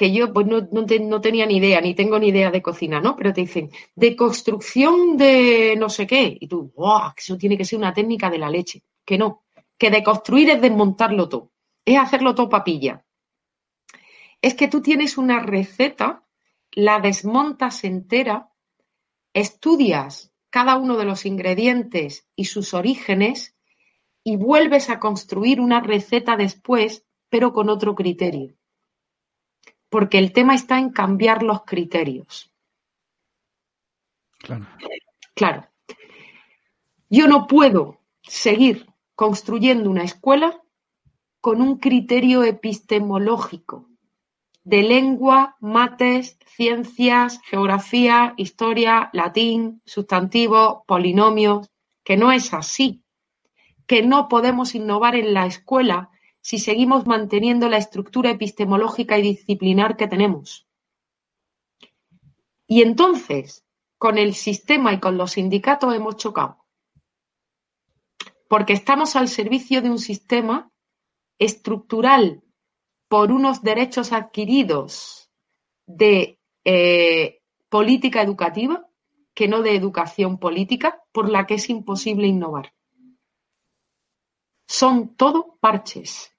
[0.00, 3.16] que yo pues no, no, tenía ni idea, ni tengo ni idea de cocina, ¿no?
[3.16, 6.38] Pero te dicen, de construcción de no sé qué.
[6.40, 7.12] Y tú, ¡wow!
[7.14, 8.82] Eso tiene que ser una técnica de la leche.
[9.04, 9.42] Que no.
[9.76, 11.52] Que de construir es desmontarlo todo.
[11.84, 13.04] Es hacerlo todo papilla.
[14.40, 16.24] Es que tú tienes una receta,
[16.72, 18.48] la desmontas entera,
[19.34, 23.54] estudias cada uno de los ingredientes y sus orígenes
[24.24, 28.56] y vuelves a construir una receta después, pero con otro criterio.
[29.90, 32.50] Porque el tema está en cambiar los criterios.
[34.38, 34.66] Claro.
[35.34, 35.66] Claro.
[37.10, 40.62] Yo no puedo seguir construyendo una escuela
[41.40, 43.90] con un criterio epistemológico
[44.62, 51.70] de lengua, mates, ciencias, geografía, historia, latín, sustantivos, polinomios,
[52.04, 53.02] que no es así,
[53.86, 56.10] que no podemos innovar en la escuela
[56.40, 60.66] si seguimos manteniendo la estructura epistemológica y disciplinar que tenemos.
[62.66, 63.64] Y entonces,
[63.98, 66.56] con el sistema y con los sindicatos hemos chocado.
[68.48, 70.72] porque estamos al servicio de un sistema
[71.38, 72.42] estructural
[73.08, 75.30] por unos derechos adquiridos
[75.86, 78.88] de eh, política educativa
[79.34, 82.74] que no de educación política, por la que es imposible innovar.
[84.72, 86.32] Son todo parches.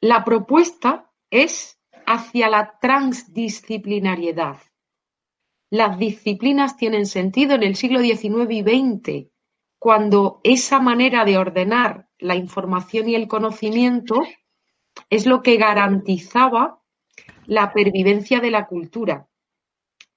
[0.00, 1.76] La propuesta es
[2.06, 4.58] hacia la transdisciplinariedad.
[5.68, 9.32] Las disciplinas tienen sentido en el siglo XIX y XX,
[9.80, 14.22] cuando esa manera de ordenar la información y el conocimiento
[15.08, 16.80] es lo que garantizaba
[17.46, 19.28] la pervivencia de la cultura.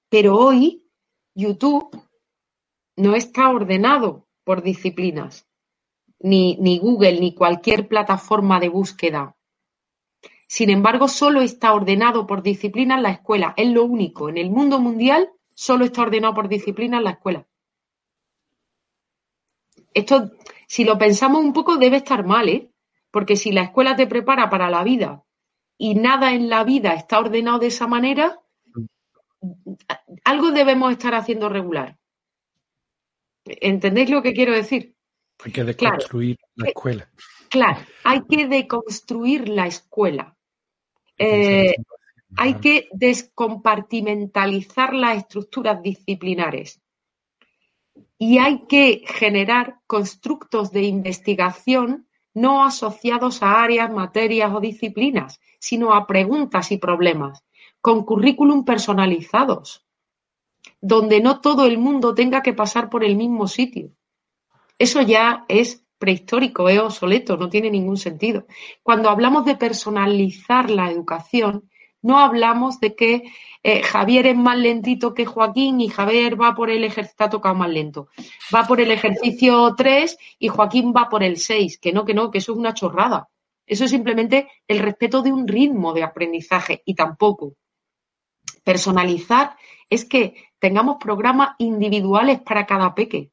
[0.09, 0.87] Pero hoy
[1.33, 1.89] YouTube
[2.97, 5.47] no está ordenado por disciplinas,
[6.19, 9.35] ni, ni Google, ni cualquier plataforma de búsqueda.
[10.47, 13.53] Sin embargo, solo está ordenado por disciplinas la escuela.
[13.57, 14.29] Es lo único.
[14.29, 17.47] En el mundo mundial solo está ordenado por disciplinas la escuela.
[19.93, 20.31] Esto,
[20.67, 22.69] si lo pensamos un poco, debe estar mal, ¿eh?
[23.11, 25.23] Porque si la escuela te prepara para la vida
[25.77, 28.39] y nada en la vida está ordenado de esa manera,
[30.23, 31.97] algo debemos estar haciendo regular.
[33.45, 34.95] ¿Entendéis lo que quiero decir?
[35.43, 37.09] Hay que deconstruir la escuela.
[37.49, 40.35] Claro, hay que deconstruir la escuela.
[41.17, 41.75] Eh,
[42.35, 46.81] hay que descompartimentalizar las estructuras disciplinares
[48.17, 55.93] y hay que generar constructos de investigación no asociados a áreas, materias o disciplinas, sino
[55.93, 57.43] a preguntas y problemas
[57.79, 59.82] con currículum personalizados,
[60.83, 63.91] donde no todo el mundo tenga que pasar por el mismo sitio.
[64.77, 68.47] Eso ya es prehistórico, es obsoleto, no tiene ningún sentido.
[68.83, 71.69] Cuando hablamos de personalizar la educación,
[72.01, 73.23] no hablamos de que
[73.63, 77.55] eh, Javier es más lentito que Joaquín y Javier va por el ejercicio, ha tocado
[77.55, 78.09] más lento,
[78.53, 82.29] va por el ejercicio 3 y Joaquín va por el 6, que no, que no,
[82.29, 83.29] que eso es una chorrada.
[83.65, 87.53] Eso es simplemente el respeto de un ritmo de aprendizaje y tampoco
[88.63, 89.57] Personalizar
[89.89, 93.31] es que tengamos programas individuales para cada peque,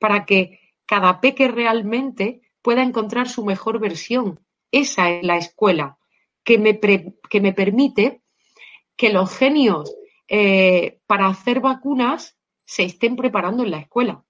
[0.00, 4.40] para que cada peque realmente pueda encontrar su mejor versión.
[4.72, 5.98] Esa es la escuela
[6.42, 8.22] que me, que me permite
[8.96, 9.94] que los genios
[10.26, 14.24] eh, para hacer vacunas se estén preparando en la escuela,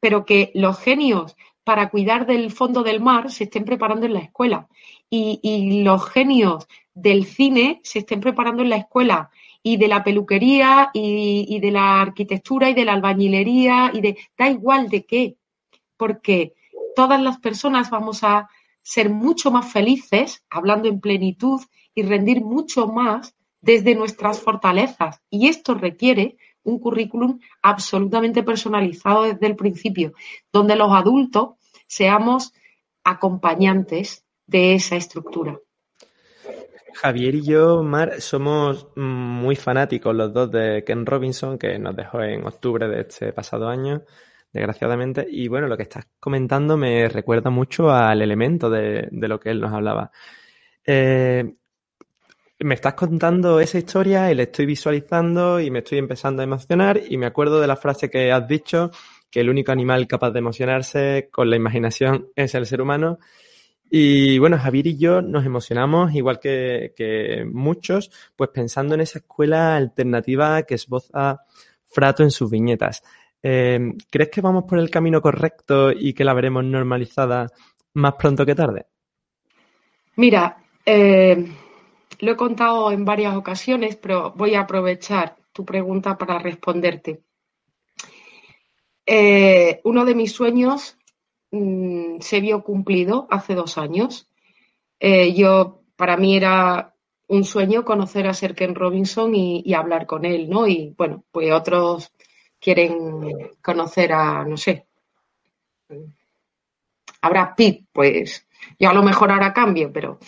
[0.00, 4.20] pero que los genios para cuidar del fondo del mar se estén preparando en la
[4.22, 4.66] escuela
[5.08, 9.30] y, y los genios del cine se estén preparando en la escuela
[9.62, 14.48] y de la peluquería y, de la arquitectura y de la albañilería y de da
[14.48, 15.36] igual de qué,
[15.96, 16.54] porque
[16.94, 18.48] todas las personas vamos a
[18.82, 21.60] ser mucho más felices hablando en plenitud
[21.94, 25.20] y rendir mucho más desde nuestras fortalezas.
[25.28, 30.12] Y esto requiere un currículum absolutamente personalizado desde el principio,
[30.52, 31.54] donde los adultos
[31.86, 32.52] seamos
[33.04, 35.58] acompañantes de esa estructura.
[36.96, 42.22] Javier y yo, Mar, somos muy fanáticos los dos de Ken Robinson, que nos dejó
[42.22, 44.02] en octubre de este pasado año,
[44.52, 45.26] desgraciadamente.
[45.28, 49.60] Y bueno, lo que estás comentando me recuerda mucho al elemento de, lo que él
[49.60, 50.10] nos hablaba.
[50.84, 51.54] Eh,
[52.60, 56.98] me estás contando esa historia y le estoy visualizando y me estoy empezando a emocionar
[57.06, 58.90] y me acuerdo de la frase que has dicho,
[59.30, 63.18] que el único animal capaz de emocionarse con la imaginación es el ser humano.
[63.90, 69.76] Y bueno, Javier y yo nos emocionamos, igual que, muchos, pues pensando en esa escuela
[69.76, 71.40] alternativa que esboza
[71.84, 73.02] Frato en sus viñetas.
[73.42, 73.78] Eh,
[74.10, 77.48] ¿Crees que vamos por el camino correcto y que la veremos normalizada
[77.94, 78.86] más pronto que tarde?
[80.16, 81.46] Mira, eh,
[82.20, 87.20] lo he contado en varias ocasiones, pero voy a aprovechar tu pregunta para responderte.
[89.04, 90.95] Eh, uno de mis sueños
[91.50, 94.28] Mm, se vio cumplido hace dos años.
[95.00, 96.94] Eh, yo, para mí era
[97.28, 100.66] un sueño conocer a Sir Ken Robinson y, hablar con él, ¿no?
[100.66, 102.12] Y bueno, pues otros
[102.60, 104.86] quieren conocer a, no sé,
[107.20, 108.46] a Brad Pitt, pues
[108.78, 110.18] yo a lo mejor ahora cambio, pero...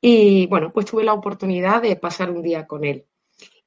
[0.00, 3.06] Y bueno, pues tuve la oportunidad de pasar un día con él.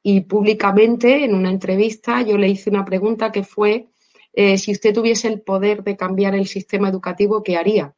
[0.03, 3.87] Y públicamente, en una entrevista, yo le hice una pregunta que fue
[4.39, 7.95] eh, si usted tuviese el poder de cambiar el sistema educativo, ¿qué haría?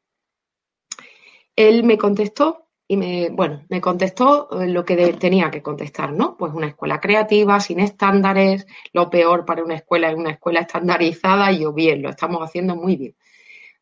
[1.54, 6.38] Él me contestó y me, bueno, me contestó eh, lo que tenía que contestar, ¿no?
[6.38, 11.52] Pues una escuela creativa, sin estándares, lo peor para una escuela es una escuela estandarizada
[11.52, 13.18] y yo bien, lo estamos haciendo muy bien.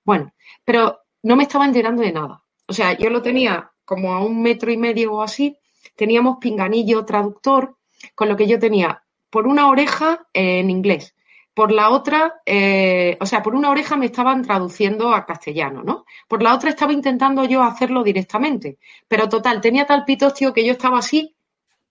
[0.03, 0.33] Bueno,
[0.65, 2.43] pero no me estaba enterando de nada.
[2.67, 5.59] O sea, yo lo tenía como a un metro y medio o así,
[5.95, 7.77] teníamos pinganillo traductor,
[8.15, 11.13] con lo que yo tenía por una oreja en inglés,
[11.57, 16.05] Por la otra, eh, o sea, por una oreja me estaban traduciendo a castellano, ¿no?
[16.27, 18.77] Por la otra estaba intentando yo hacerlo directamente.
[19.07, 21.35] Pero total, tenía tal pitostio que yo estaba así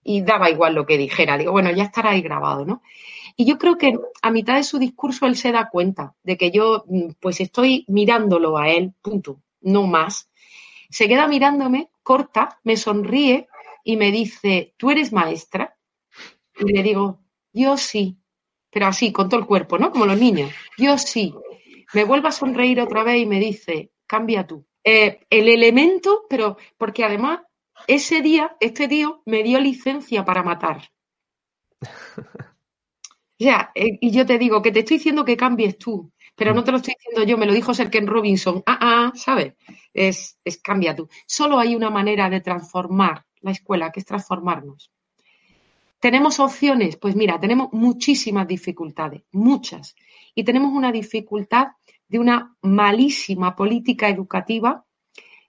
[0.01, 1.37] y daba igual lo que dijera.
[1.37, 2.81] Digo, bueno, ya estará ahí grabado, ¿no?
[3.35, 6.49] Y yo creo que a mitad de su discurso él se da cuenta de que
[6.49, 10.29] yo, mm, pues estoy mirándolo a él, punto, no más.
[10.89, 13.49] Se queda mirándome, corta, me sonríe
[13.83, 15.75] y me dice, ¿tú eres maestra?
[16.57, 17.19] Y le digo,
[17.51, 18.17] yo sí
[18.69, 19.91] pero así, con todo el cuerpo, ¿no?
[19.91, 20.51] Como los niños.
[20.77, 21.33] Yo sí.
[21.93, 24.65] Me vuelve a sonreír otra vez y me dice, cambia tú.
[24.83, 27.41] Eh, el elemento, pero porque además
[27.87, 30.89] ese día, este tío me dio licencia para matar.
[33.39, 36.63] Ya, eh, y yo te digo que te estoy diciendo que cambies tú, pero no
[36.63, 38.63] te lo estoy diciendo yo, me lo dijo Serken Robinson.
[38.65, 39.53] Ah, ah, ¿sabes?
[39.93, 41.07] Es, es cambia tú.
[41.27, 44.91] Solo hay una manera de transformar la escuela, que es transformarnos.
[45.99, 46.95] ¿Tenemos opciones?
[46.97, 49.95] Pues mira, tenemos muchísimas dificultades, muchas.
[50.35, 51.69] Y tenemos una dificultad
[52.07, 54.85] de una malísima política educativa,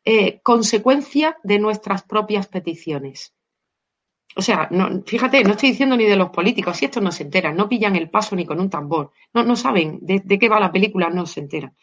[0.04, 3.34] eh, consecuencia de nuestras propias peticiones.
[4.36, 7.24] O sea, no, fíjate, no estoy diciendo ni de los políticos, si estos no se
[7.24, 10.48] enteran, no pillan el paso ni con un tambor, no, no saben de, de qué
[10.48, 11.74] va la película, no se enteran.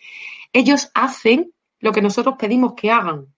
[0.54, 3.35] Ellos hacen lo que nosotros pedimos que hagan.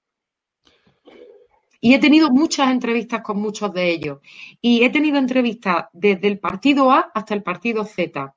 [1.80, 4.20] Y he tenido muchas entrevistas con muchos de ellos.
[4.62, 8.36] Y he tenido entrevistas desde el partido A hasta el partido Z.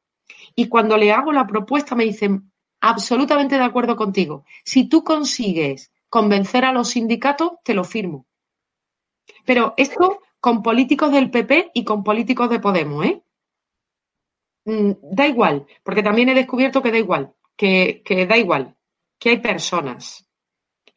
[0.54, 4.44] Y cuando le hago la propuesta me dicen, absolutamente de acuerdo contigo.
[4.64, 8.26] Si tú consigues convencer a los sindicatos, te lo firmo.
[9.44, 13.22] Pero esto con políticos del PP y con políticos de Podemos, ¿eh?
[14.64, 18.76] Mm, da igual, porque también he descubierto que da igual, que, que da igual,
[19.18, 20.29] que hay personas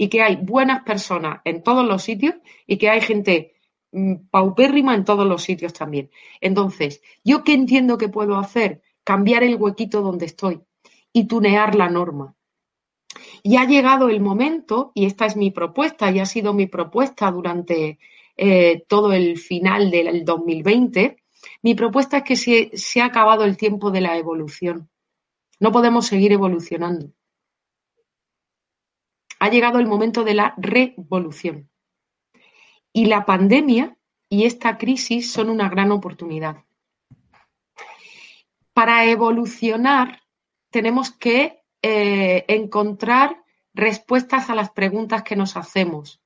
[0.03, 2.35] y que hay buenas personas en todos los sitios
[2.67, 3.55] y que hay gente
[3.93, 6.09] mm, paupérrima en todos los sitios también.
[6.41, 8.81] Entonces, ¿yo qué entiendo que puedo hacer?
[9.05, 10.59] Cambiar el huequito donde estoy
[11.13, 12.35] y tunear la norma.
[13.43, 17.31] Y ha llegado el momento, y esta es mi propuesta, y ha sido mi propuesta
[17.31, 17.97] durante
[18.35, 21.15] eh, todo el final del 2020,
[21.61, 24.89] mi propuesta es que se ha acabado el tiempo de la evolución.
[25.61, 27.13] No podemos seguir evolucionando
[29.43, 31.69] ha llegado el momento de la revolución.
[32.93, 33.97] Y la pandemia
[34.29, 36.63] y esta crisis son una gran oportunidad.
[38.71, 40.21] Para evolucionar
[40.69, 46.21] tenemos que eh, encontrar respuestas a las preguntas que nos hacemos.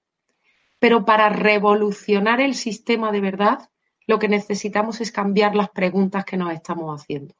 [0.77, 3.67] Pero para revolucionar el sistema de verdad,
[4.05, 7.33] lo que necesitamos es cambiar las preguntas que nos estamos haciendo.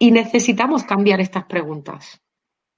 [0.00, 2.20] Y necesitamos cambiar estas preguntas.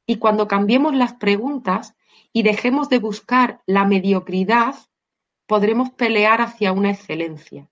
[0.07, 1.95] Y cuando cambiemos las preguntas
[2.33, 4.75] y dejemos de buscar la mediocridad,
[5.47, 7.69] podremos pelear hacia una excelencia.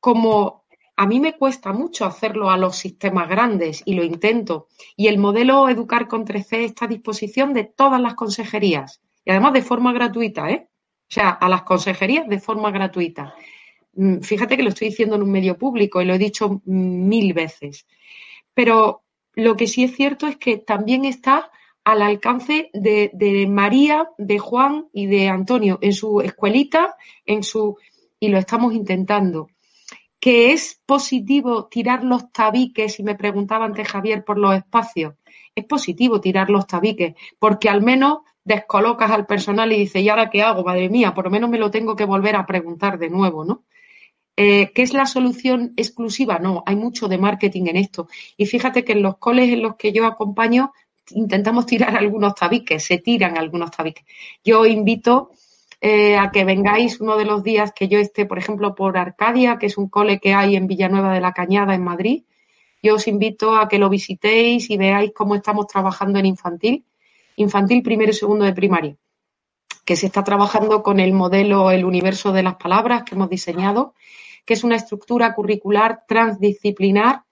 [0.00, 0.64] Como
[0.96, 5.18] a mí me cuesta mucho hacerlo a los sistemas grandes y lo intento, y el
[5.18, 9.92] modelo Educar con 13 está a disposición de todas las consejerías y además de forma
[9.92, 10.68] gratuita, ¿eh?
[10.70, 13.34] O sea, a las consejerías de forma gratuita.
[13.92, 17.32] Mm, fíjate que lo estoy diciendo en un medio público y lo he dicho mil
[17.34, 17.86] veces.
[18.54, 19.04] Pero
[19.38, 21.52] lo que sí es cierto es que también está
[21.84, 27.76] al alcance de, María, de Juan y de Antonio en su escuelita, en su
[28.18, 29.46] y lo estamos intentando.
[30.18, 35.14] Que es positivo tirar los tabiques, y me preguntaba antes Javier por los espacios,
[35.54, 40.30] es positivo tirar los tabiques, porque al menos descolocas al personal y dices, ¿y ahora
[40.30, 40.64] qué hago?
[40.64, 43.62] Madre mía, por lo menos me lo tengo que volver a preguntar de nuevo, ¿no?
[44.40, 46.38] Eh, ¿Qué es la solución exclusiva?
[46.38, 48.06] No, hay mucho de marketing en esto.
[48.36, 50.72] Y fíjate que en los coles en los que yo acompaño
[51.10, 54.04] intentamos tirar algunos tabiques, se tiran algunos tabiques.
[54.44, 55.32] Yo invito
[55.80, 59.58] eh, a que vengáis uno de los días que yo esté, por ejemplo, por Arcadia,
[59.58, 62.22] que es un cole que hay en Villanueva de la Cañada, en Madrid.
[62.80, 66.84] Yo os invito a que lo visitéis y veáis cómo estamos trabajando en infantil,
[67.34, 68.96] infantil primero y segundo de primaria,
[69.88, 73.94] que se está trabajando con el modelo El universo de las palabras que hemos diseñado
[74.44, 77.22] que es una estructura curricular transdisciplinar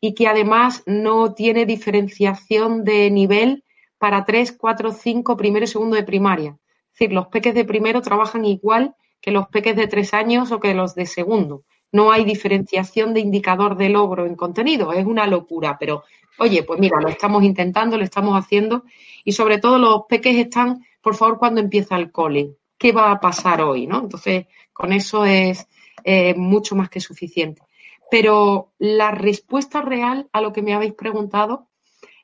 [0.00, 3.62] y que además no tiene diferenciación de nivel
[3.98, 6.58] para 3, 4, 5, primero y segundo de primaria.
[6.92, 10.58] Es decir, los peques de primero trabajan igual que los peques de tres años o
[10.58, 11.62] que los de segundo.
[11.92, 14.92] No hay diferenciación de indicador de logro en contenido.
[14.92, 16.02] Es una locura, pero
[16.38, 18.82] oye, pues mira, lo estamos intentando, lo estamos haciendo
[19.24, 22.56] y sobre todo los peques están, por favor, cuando empieza el cole.
[22.78, 23.86] ¿Qué va a pasar hoy?
[23.86, 24.00] ¿no?
[24.00, 25.68] Entonces, con eso es,
[26.04, 27.62] eh, mucho más que suficiente.
[28.10, 31.68] Pero la respuesta real a lo que me habéis preguntado,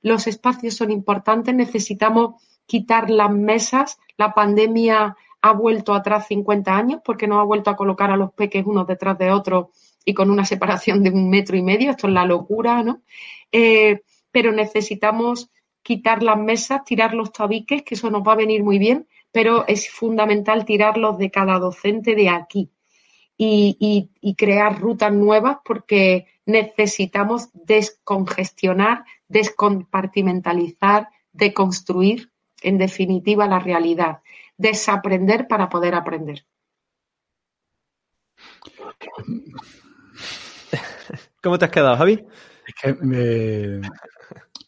[0.03, 7.01] los espacios son importantes, necesitamos quitar las mesas, la pandemia ha vuelto atrás 50 años
[7.05, 9.67] porque nos ha vuelto a colocar a los peques unos detrás de otros
[10.05, 13.03] y con una separación de un metro y medio, esto es la locura, ¿no?
[13.53, 14.03] Eh,
[14.33, 15.51] pero necesitamos
[15.87, 19.65] quitar las mesas, tirar los tabiques, que eso nos va a venir muy bien, pero
[19.69, 22.71] es fundamental tirarlos de cada docente de aquí
[23.37, 32.33] y, y- y crear rutas nuevas porque necesitamos descongestionar, descompartimentalizar, deconstruir,
[32.63, 34.23] en definitiva, la realidad.
[34.59, 36.45] Desaprender para poder aprender.
[41.43, 42.27] ¿Cómo te has quedado, Javi?
[42.67, 43.81] Es que, eh,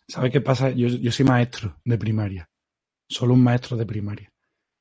[0.09, 0.71] ¿sabes qué pasa?
[0.71, 2.49] Yo, yo soy maestro de primaria.
[3.09, 4.33] Solo un maestro de primaria.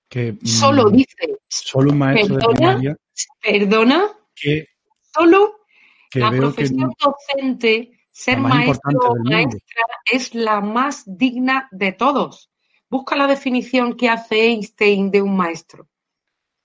[0.09, 2.97] Que, mm, Solo dice, Solo un maestro de primaria
[3.41, 4.67] perdona, que,
[5.13, 5.59] solo
[6.09, 12.49] que la que profesión docente, ser maestro o maestra es la más digna de todos.
[12.89, 15.89] Busca la definición que hace Einstein de un maestro.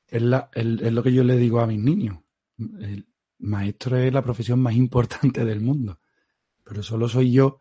[0.06, 2.18] es, la- el- es lo que yo le digo a mis niños.
[2.58, 3.06] El
[3.38, 5.98] maestro es la profesión más importante del mundo.
[6.62, 7.58] Pero solo soy yo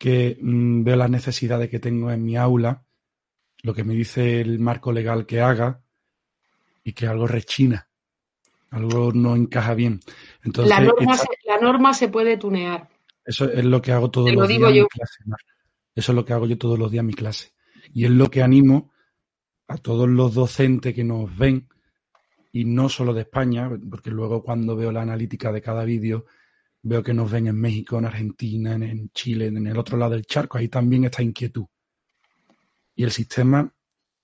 [0.00, 2.86] que mm, veo las necesidades que tengo en mi aula,
[3.62, 5.82] lo que me dice el marco legal que haga
[6.82, 7.86] y que algo rechina,
[8.70, 10.00] algo no encaja bien.
[10.42, 12.88] Entonces, La norma, esta- se, la norma se puede tunear.
[13.26, 15.24] Eso es lo que hago todos Te lo los digo días en mi clase.
[15.94, 17.52] Eso es lo que hago yo todos los días en mi clase.
[17.92, 18.90] Y es lo que animo
[19.68, 21.68] a todos los docentes que nos ven,
[22.52, 26.24] y no solo de España, porque luego cuando veo la analítica de cada vídeo,
[26.82, 30.24] veo que nos ven en México, en Argentina, en, Chile, en el otro lado del
[30.24, 30.58] charco.
[30.58, 31.66] Ahí también está inquietud.
[32.94, 33.72] Y el sistema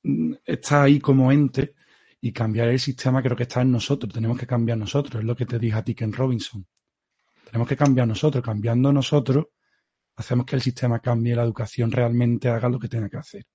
[0.03, 1.75] mm, está ahí como ente,
[2.21, 4.13] y cambiar el sistema creo que está en nosotros.
[4.13, 5.21] Tenemos que cambiar nosotros.
[5.21, 6.67] Es lo que te dije a ti, Ken Robinson.
[7.45, 8.43] Tenemos que cambiar nosotros.
[8.45, 9.47] Cambiando nosotros,
[10.17, 13.47] hacemos que el sistema cambie, la educación realmente haga lo que tenga que hacer.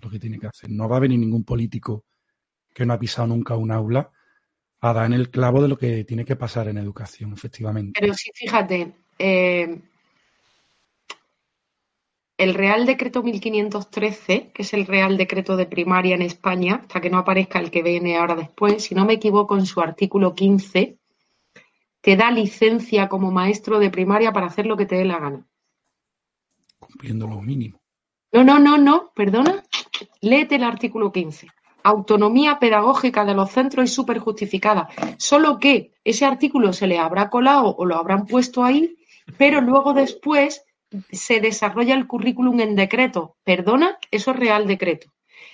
[0.00, 0.70] Lo que tiene que hacer.
[0.70, 2.04] No va a venir ningún político
[2.72, 4.10] que no ha pisado nunca un aula
[4.90, 7.98] a dar en el clavo de lo que tiene que pasar en educación, efectivamente.
[8.00, 9.80] Pero sí, fíjate, eh,
[12.36, 17.10] el Real Decreto 1513, que es el Real Decreto de primaria en España, hasta que
[17.10, 20.98] no aparezca el que viene ahora después, si no me equivoco, en su artículo 15,
[22.00, 25.46] te da licencia como maestro de primaria para hacer lo que te dé la gana.
[26.78, 27.80] Cumpliendo lo mínimo.
[28.32, 29.62] No, no, no, no, perdona.
[30.20, 31.48] Léete el artículo 15.
[31.84, 34.88] Autonomía pedagógica de los centros y súper justificada.
[35.18, 38.96] Solo que ese artículo se le habrá colado o lo habrán puesto ahí,
[39.38, 40.64] pero luego después
[41.12, 43.36] se desarrolla el currículum en decreto.
[43.44, 45.12] Perdona, eso es real decreto.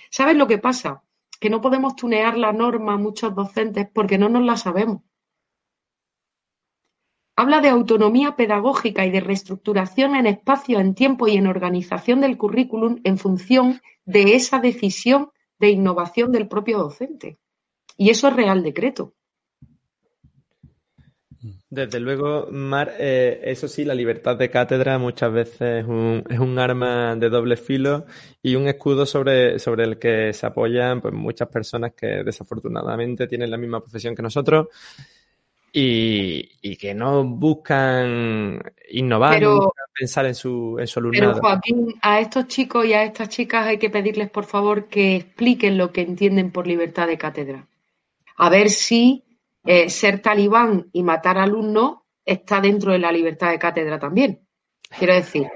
[0.09, 1.03] ¿Sabes lo que pasa?
[1.39, 5.01] Que no podemos tunear la norma muchos docentes porque no nos la sabemos.
[7.35, 12.37] Habla de autonomía pedagógica y de reestructuración en espacio, en tiempo y en organización del
[12.37, 17.39] currículum en función de esa decisión de innovación del propio docente.
[17.95, 19.13] Y eso es real decreto.
[21.69, 26.39] Desde luego, Mar, eh, eso sí, la libertad de cátedra muchas veces es un, es
[26.39, 28.05] un arma de doble filo
[28.43, 33.49] y un escudo sobre, sobre el que se apoyan pues, muchas personas que desafortunadamente tienen
[33.49, 34.67] la misma profesión que nosotros
[35.73, 41.09] y, y que no buscan innovar, Pero- no buscan pensar en su, en su Pero
[41.29, 41.41] alumnado.
[41.41, 45.77] Joaquín, a estos chicos y a estas chicas hay que pedirles, por favor, que expliquen
[45.77, 47.67] lo que entienden por libertad de cátedra.
[48.37, 49.23] A ver si
[49.65, 54.39] eh, ser talibán y matar alumnos está dentro de la libertad de cátedra también.
[54.97, 55.47] Quiero decir,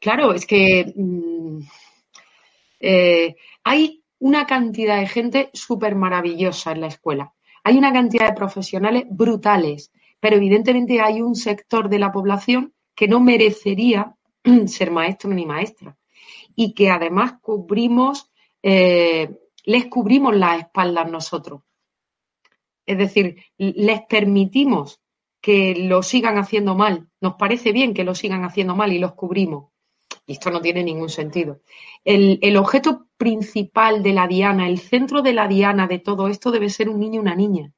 [0.00, 1.58] claro, es que mm,
[2.80, 7.32] eh, hay una cantidad de gente súper maravillosa en la escuela.
[7.64, 13.08] Hay una cantidad de profesionales brutales, pero evidentemente hay un sector de la población que
[13.08, 14.14] no merecería
[14.66, 15.96] ser maestro ni maestra
[16.56, 18.30] y que además cubrimos,
[18.62, 19.30] eh,
[19.64, 21.62] les cubrimos las espaldas nosotros.
[22.86, 25.00] Es decir, les permitimos
[25.40, 27.08] que lo sigan haciendo mal.
[27.20, 29.70] Nos parece bien que lo sigan haciendo mal y los cubrimos.
[30.30, 31.60] Y esto no tiene ningún sentido.
[32.04, 36.50] El, el objeto principal de la diana, el centro de la diana de todo esto
[36.52, 37.72] debe ser un niño y una niña.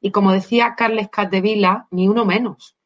[0.00, 2.76] Y como decía Carles Catdevila, ni uno menos.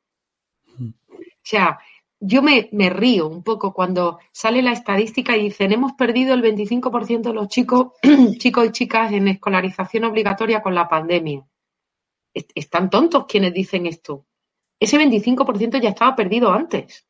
[1.18, 1.78] O sea,
[2.20, 6.42] yo me, me río un poco cuando sale la estadística y dicen hemos perdido el
[6.42, 7.92] 25% de los chicos,
[8.38, 11.46] chicos y chicas en escolarización obligatoria con la pandemia.
[12.34, 14.26] Est- Están tontos quienes dicen esto.
[14.80, 17.06] Ese 25% ya estaba perdido antes.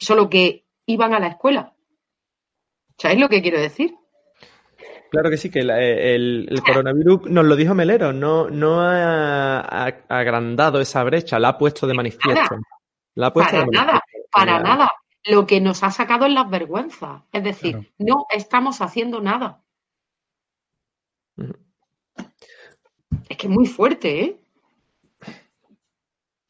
[0.00, 1.74] Solo que iban a la escuela.
[2.98, 3.94] ¿Sabéis lo que quiero decir?
[5.10, 8.80] Claro que sí, que la- eh, el, el coronavirus nos lo dijo Melero, no, no
[8.80, 12.32] ha, ha agrandado esa brecha, la ha puesto de manifiesto.
[12.54, 12.60] Nada.
[13.16, 14.28] La ha puesto Para de nada, manifiesto.
[14.32, 14.90] para La- nada.
[15.24, 17.22] Lo que nos ha sacado es las vergüenzas.
[17.32, 17.88] Es decir, Claro.
[17.98, 19.62] no estamos haciendo nada.
[23.28, 24.36] Es que es muy fuerte, ¿eh?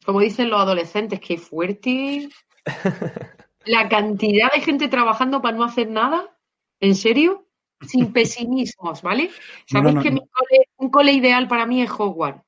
[0.05, 2.29] como dicen los adolescentes, qué fuerte.
[3.65, 6.37] La cantidad de gente trabajando para no hacer nada,
[6.79, 7.47] ¿en serio?
[7.81, 9.29] Sin pesimismos, ¿vale?
[9.67, 12.43] Sabéis no, que mi cole- un cole ideal para mí es Hogwarts.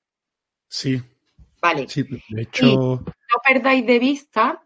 [0.68, 1.02] Sí,
[1.62, 1.88] Vale.
[1.88, 4.64] sí, de hecho, no perdáis de vista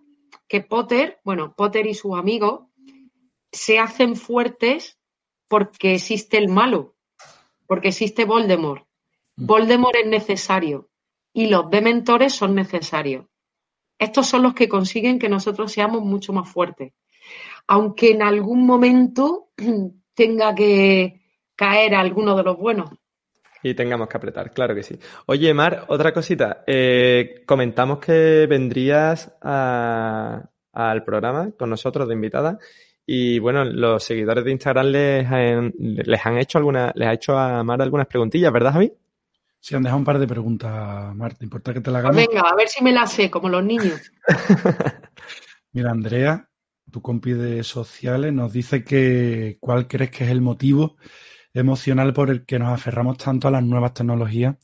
[0.48, 2.62] que Potter, bueno, Potter y sus amigos
[3.52, 4.98] se hacen fuertes
[5.50, 6.96] porque existe el malo,
[7.66, 8.88] porque existe Voldemort.
[9.36, 10.90] Voldemort es necesario
[11.34, 13.26] y los dementores son necesarios.
[14.00, 16.94] Estos son los que consiguen que nosotros seamos mucho más fuertes.
[17.68, 19.50] Aunque en algún momento
[20.14, 21.22] tenga que
[21.56, 22.90] caer alguno de los buenos.
[23.64, 24.98] Y tengamos que apretar, claro que sí.
[25.26, 26.64] Oye, Mar, otra cosita.
[26.68, 32.60] Eh, comentamos que vendrías al programa con nosotros de invitada.
[33.06, 37.38] Y bueno, los seguidores de Instagram les han, les han hecho alguna, les ha hecho
[37.38, 38.92] a Mar algunas preguntillas, ¿verdad, Javi?
[39.60, 41.44] Sí han dejado un par de preguntas, Marta.
[41.44, 42.18] ¿Importa que te la hagamos?
[42.18, 44.02] venga, a ver si me la sé, como los niños.
[45.74, 46.48] Mira, Andrea,
[46.92, 50.98] tu compi de sociales, nos dice que cuál crees que es el motivo
[51.54, 54.56] emocional por el que nos aferramos tanto a las nuevas tecnologías.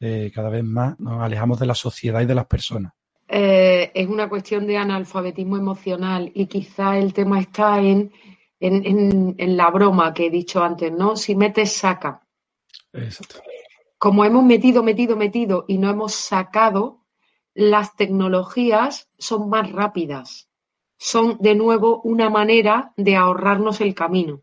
[0.00, 2.92] Eh, cada vez más nos alejamos de la sociedad y de las personas.
[3.28, 8.12] eh, es una cuestión de analfabetismo emocional y quizá el tema está en,
[8.60, 11.16] en, en- en la broma que he dicho antes, ¿no?
[11.16, 12.20] Si metes, saca.
[12.92, 13.40] Exacto.
[14.04, 17.06] Como hemos metido, metido, metido y no hemos sacado,
[17.54, 20.50] las tecnologías son más rápidas.
[20.98, 24.42] Son, de nuevo, una manera de ahorrarnos el camino.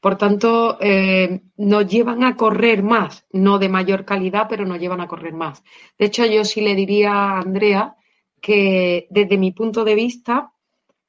[0.00, 5.02] Por tanto, eh, nos llevan a correr más, no de mayor calidad, pero nos llevan
[5.02, 5.62] a correr más.
[5.98, 7.94] De hecho, yo sí le diría a Andrea
[8.40, 10.54] que desde mi punto de vista,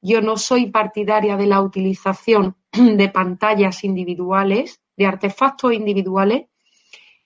[0.02, 6.46] yo no soy partidaria de la utilización de pantallas individuales, de artefactos individuales,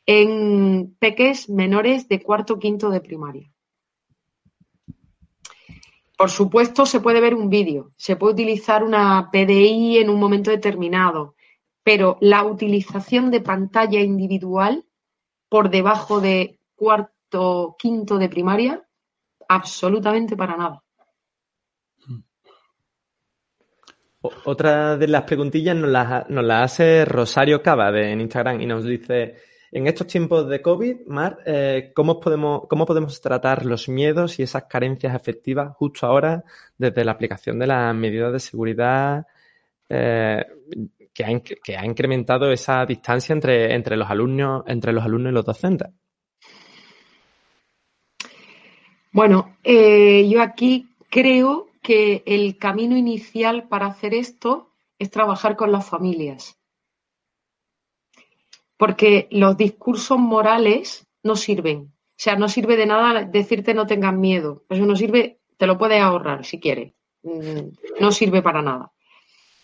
[0.07, 3.53] en peques menores de cuarto quinto de primaria.
[6.17, 10.51] Por supuesto, se puede ver un vídeo, se puede utilizar una PDI en un momento
[10.51, 11.37] determinado,
[11.85, 14.85] pero la utilización de pantalla individual
[15.49, 18.89] por debajo de cuarto, quinto de primaria,
[19.49, 20.83] absolutamente para nada.
[22.07, 22.23] O-
[24.45, 28.67] Otra de las preguntillas nos las, nos las hace Rosario Cava de, en Instagram y
[28.67, 29.37] nos dice,
[29.71, 34.43] en estos tiempos de COVID, Mar, eh, ¿cómo, podemos, ¿cómo podemos tratar los miedos y
[34.43, 36.45] esas carencias efectivas justo ahora
[36.77, 39.27] desde la aplicación de las medidas de seguridad
[39.89, 40.45] eh,
[41.13, 45.31] que, ha, inc- que ha incrementado esa distancia entre, entre, los alumnos, entre los alumnos
[45.31, 45.89] y los docentes?
[49.13, 55.73] Bueno, eh, yo aquí creo que el camino inicial para hacer esto es trabajar con
[55.73, 56.59] las familias.
[58.77, 61.79] Porque los discursos morales no sirven.
[62.11, 64.65] O sea, no sirve de nada decirte no tengas miedo.
[64.69, 66.93] Eso no sirve, te lo puedes ahorrar si quieres.
[67.23, 67.71] Mm,
[68.01, 68.93] No sirve para nada.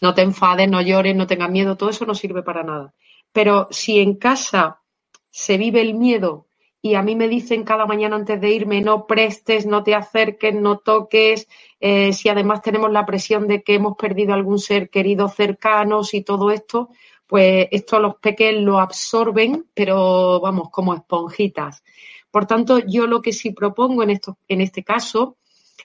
[0.01, 2.95] No te enfades, no llores, no tengas miedo, todo eso no sirve para nada.
[3.33, 4.81] Pero si en casa
[5.29, 6.47] se vive el miedo
[6.85, 10.55] y a mí me dicen cada mañana antes de irme no prestes, no te acerques,
[10.55, 11.49] no toques,
[11.87, 16.23] eh, si además tenemos la presión de que hemos perdido algún ser querido cercanos y
[16.23, 16.89] todo esto,
[17.27, 21.85] pues esto los pequeños lo absorben, pero vamos, como esponjitas.
[22.31, 25.37] Por tanto, yo lo que sí propongo en, esto, en este caso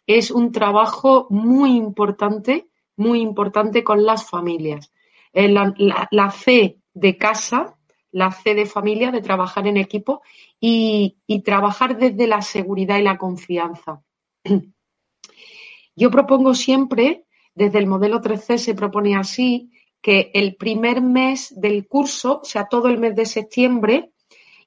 [0.08, 4.94] es un trabajo muy importante, muy importante con las familias.
[5.34, 7.76] Eh, la, fe de casa,
[8.14, 10.22] la fe de familia, de trabajar en equipo
[10.62, 14.02] y trabajar desde la seguridad y la confianza.
[16.00, 19.70] Yo propongo siempre, desde el modelo 3C se propone así,
[20.02, 24.14] que el primer mes del curso, o sea, todo el mes de septiembre,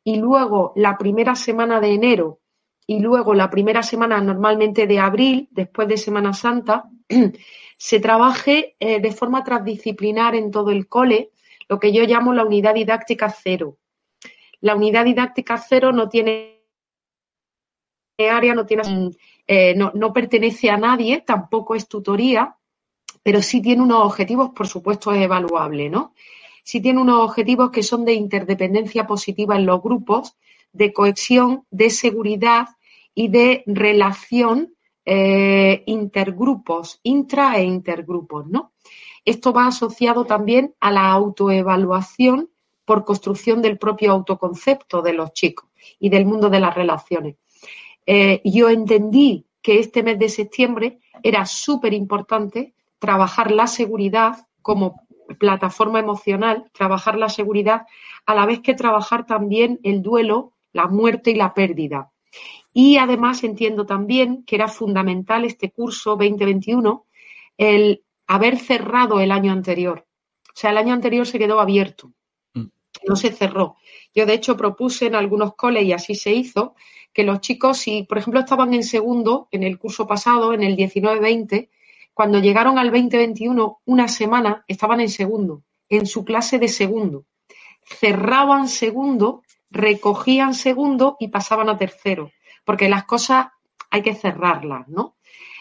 [0.05, 2.41] y luego la primera semana de enero,
[2.87, 6.85] y luego la primera semana normalmente de abril, después de Semana Santa,
[7.79, 11.31] se trabaje eh, de forma transdisciplinar en todo el cole,
[11.67, 13.79] lo que yo llamo la unidad didáctica cero.
[14.61, 16.53] La unidad didáctica cero no tiene
[18.19, 18.83] área, no, tiene,
[19.47, 22.57] eh, no, pertenece a nadie, tampoco es tutoría,
[23.23, 26.15] pero sí tiene unos objetivos, por supuesto, es evaluable, ¿no?
[26.65, 30.37] Sí tiene unos objetivos que son de interdependencia positiva en los grupos,
[30.73, 32.69] de cohesión, de seguridad
[33.15, 34.75] y de relación
[35.05, 38.73] eh, intergrupos, intra e intergrupos, ¿no?
[39.25, 42.51] Esto va asociado también a la autoevaluación
[42.85, 47.37] por construcción del propio autoconcepto de los chicos y del mundo de las relaciones.
[48.07, 55.07] Eh, yo entendí que este mes de septiembre era súper importante trabajar la seguridad como
[55.39, 57.87] plataforma emocional, trabajar la seguridad,
[58.27, 62.11] a la vez que trabajar también el duelo, la muerte y la pérdida.
[62.73, 67.07] Y además entiendo también que era fundamental este curso 2021
[67.59, 70.07] el haber cerrado el año anterior.
[70.49, 72.13] O sea, el año anterior se quedó abierto,
[72.55, 72.67] Mm.
[73.09, 73.77] no se cerró.
[74.15, 76.75] Yo, de hecho, propuse en algunos coles, y así se hizo,
[77.13, 80.77] que los chicos, si por ejemplo estaban en segundo en el curso pasado, en el
[80.77, 81.69] 19-20,
[82.15, 87.25] cuando llegaron al 2021, una semana estaban en segundo, en su clase de segundo.
[87.85, 92.31] Cerraban segundo, recogían segundo y pasaban a tercero,
[92.65, 93.47] porque las cosas
[93.91, 95.17] hay que cerrarlas, ¿no?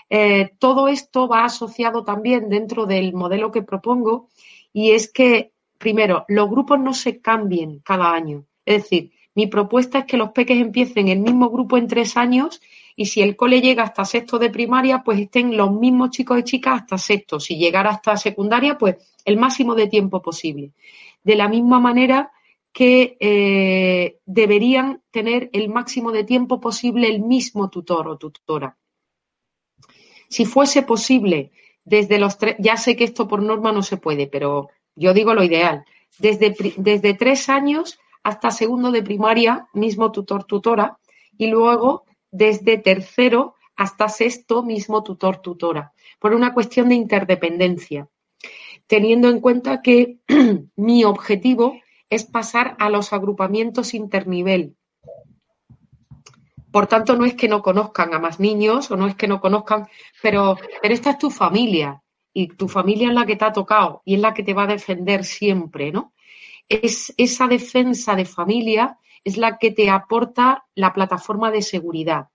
[0.09, 4.27] Eh, todo esto va asociado también dentro del modelo que propongo
[4.73, 8.45] y es que, primero, los grupos no se cambien cada año.
[8.65, 12.61] Es decir, mi propuesta es que los peques empiecen el mismo grupo en tres años
[12.95, 16.43] y si el cole llega hasta sexto de primaria, pues estén los mismos chicos y
[16.43, 17.39] chicas hasta sexto.
[17.39, 20.73] Si llegara hasta secundaria, pues el máximo de tiempo posible.
[21.23, 22.31] De la misma manera
[22.73, 28.77] que eh, deberían tener el máximo de tiempo posible el mismo tutor o tutora.
[30.29, 31.51] Si fuese posible
[31.83, 35.33] desde los tres, ya sé que esto por norma no se puede, pero yo digo
[35.33, 35.85] lo ideal.
[36.19, 40.99] Desde, desde tres años hasta segundo de primaria, mismo tutor, tutora,
[41.37, 48.07] y luego desde tercero hasta sexto, mismo tutor, tutora, por una cuestión de interdependencia,
[48.87, 50.19] teniendo en cuenta que
[50.75, 51.75] mi objetivo
[52.09, 54.75] es pasar a los agrupamientos internivel.
[56.71, 59.41] Por tanto, no es que no conozcan a más niños o no es que no
[59.41, 59.87] conozcan,
[60.21, 62.01] pero, pero esta es tu familia
[62.33, 64.63] y tu familia es la que te ha tocado y es la que te va
[64.63, 66.13] a defender siempre, ¿no?
[66.71, 72.29] Es esa defensa de familia es la que te aporta la plataforma de seguridad.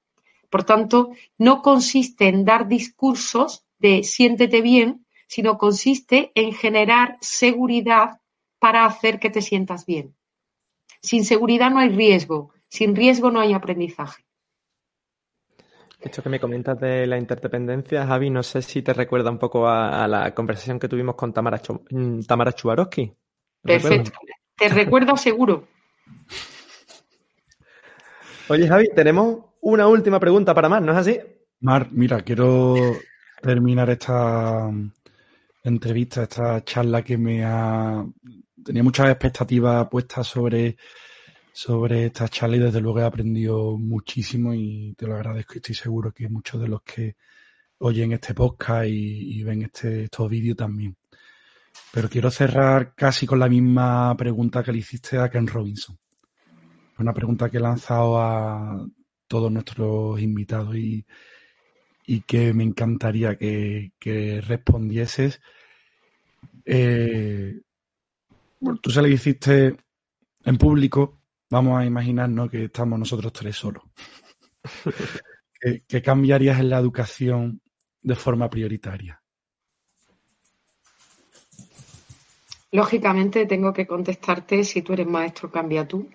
[0.51, 8.21] Por tanto, no consiste en dar discursos de siéntete bien, sino consiste en generar seguridad
[8.59, 10.15] para hacer que te sientas bien.
[11.01, 14.27] Sin seguridad no hay riesgo, sin riesgo no hay aprendizaje.
[15.99, 19.67] Esto que me comentas de la interdependencia, Javi, no sé si te recuerda un poco
[19.67, 21.59] a, la conversación que tuvimos con Tamara,
[21.91, 23.17] mm, Tamara Chubarovsky.
[23.66, 24.12] Perfecto.
[24.56, 25.68] Te recuerdo seguro.
[28.48, 31.18] Oye, Javi, tenemos una última pregunta para más, ¿no es así?
[31.60, 32.74] Mar, mira, quiero
[33.43, 34.70] terminar esta
[35.64, 38.06] entrevista, esta charla que me ha...
[38.64, 40.76] Tenía muchas expectativas puestas sobre,
[41.52, 45.74] sobre esta charla y desde luego he aprendido muchísimo y te lo agradezco y estoy
[45.74, 47.16] seguro que muchos de los que
[47.78, 50.97] oyen este podcast y, y ven este, estos vídeos también.
[51.93, 55.98] Pero quiero cerrar casi con la misma pregunta que le hiciste a Ken Robinson.
[56.98, 58.86] Una pregunta que he lanzado a
[59.27, 61.05] todos nuestros invitados y,
[62.07, 65.40] y que me encantaría que, que respondieses.
[66.65, 67.61] Eh,
[68.61, 69.77] bueno, tú se le hiciste
[70.44, 71.20] en público,
[71.51, 73.82] vamos a imaginarnos que estamos nosotros tres solos.
[75.61, 77.61] ¿Qué, qué cambiarías en la educación
[78.03, 79.20] de forma prioritaria?
[82.72, 86.09] Lógicamente tengo que contestarte si tú eres maestro, cambia tú.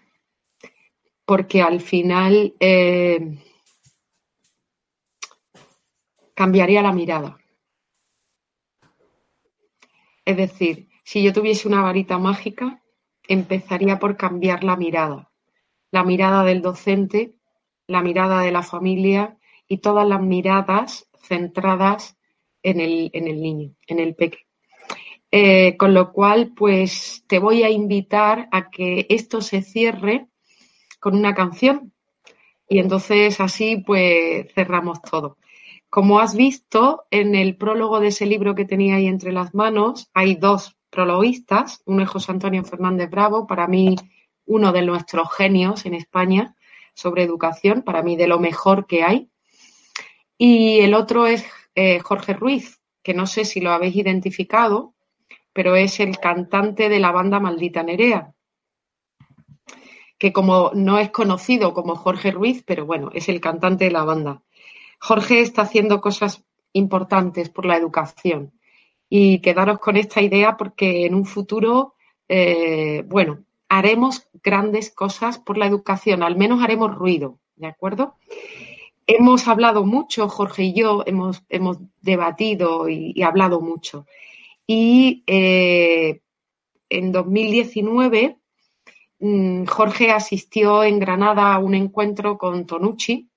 [1.25, 3.37] Porque al final eh,
[6.33, 7.37] cambiaría la mirada.
[10.25, 12.81] Es decir, si yo tuviese una varita mágica,
[13.27, 15.31] empezaría por cambiar la mirada.
[15.91, 17.35] La mirada del docente,
[17.87, 19.37] la mirada de la familia
[19.67, 22.17] y todas las miradas centradas
[22.63, 24.47] en el, en el niño, en el peque.
[25.31, 30.27] Eh, con lo cual, pues te voy a invitar a que esto se cierre
[30.99, 31.93] con una canción.
[32.67, 35.37] Y entonces así, pues cerramos todo.
[35.89, 40.09] Como has visto en el prólogo de ese libro que tenía ahí entre las manos,
[40.13, 41.81] hay dos prologuistas.
[41.85, 43.95] Uno es José Antonio Fernández Bravo, para mí
[44.45, 46.55] uno de nuestros genios en España
[46.93, 49.29] sobre educación, para mí de lo mejor que hay.
[50.37, 51.45] Y el otro es
[51.75, 54.93] eh, Jorge Ruiz, que no sé si lo habéis identificado,
[55.53, 58.33] pero es el cantante de la banda Maldita Nerea,
[60.17, 64.03] que como no es conocido como Jorge Ruiz, pero bueno, es el cantante de la
[64.03, 64.43] banda.
[64.99, 68.53] Jorge está haciendo cosas importantes por la educación
[69.09, 71.95] y quedaros con esta idea porque en un futuro,
[72.29, 78.15] eh, bueno, haremos grandes cosas por la educación, al menos haremos ruido, ¿de acuerdo?
[79.07, 84.05] Hemos hablado mucho, Jorge y yo, hemos, hemos debatido y, y hablado mucho.
[84.73, 86.21] Y eh,
[86.87, 88.37] en 2019
[89.19, 93.29] mm, Jorge asistió en Granada a un encuentro con Tonucci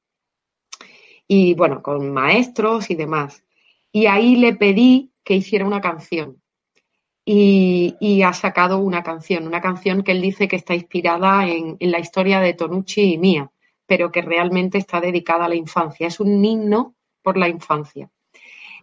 [1.26, 3.42] y bueno, con maestros y demás.
[3.90, 6.40] Y ahí le pedí que hiciera una canción.
[7.24, 11.90] y, ha sacado una canción, una canción que él dice que está inspirada en, en
[11.90, 13.50] la historia de Tonucci y mía,
[13.86, 16.06] pero que realmente está dedicada a la infancia.
[16.06, 18.08] Es un himno por la infancia.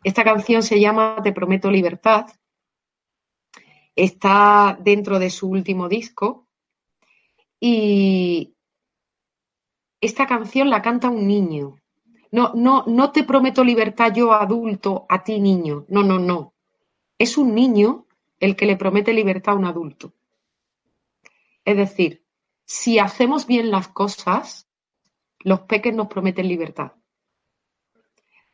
[0.04, 2.26] Esta canción se llama Te prometo libertad.
[3.96, 6.48] Está dentro de su último disco
[7.60, 8.56] y
[10.00, 11.78] esta canción la canta un niño.
[12.32, 15.86] No, no, no te prometo libertad yo adulto, a ti niño.
[15.90, 16.54] No, no, no.
[17.18, 18.08] Es un niño
[18.40, 20.14] el que le promete libertad a un adulto.
[21.64, 22.26] Es decir,
[22.66, 24.68] si hacemos bien las cosas,
[25.40, 26.94] los peques nos prometen libertad.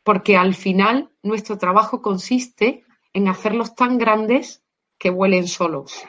[0.02, 4.64] Porque al final nuestro trabajo consiste en hacerlos tan grandes
[4.98, 6.04] que vuelen solos.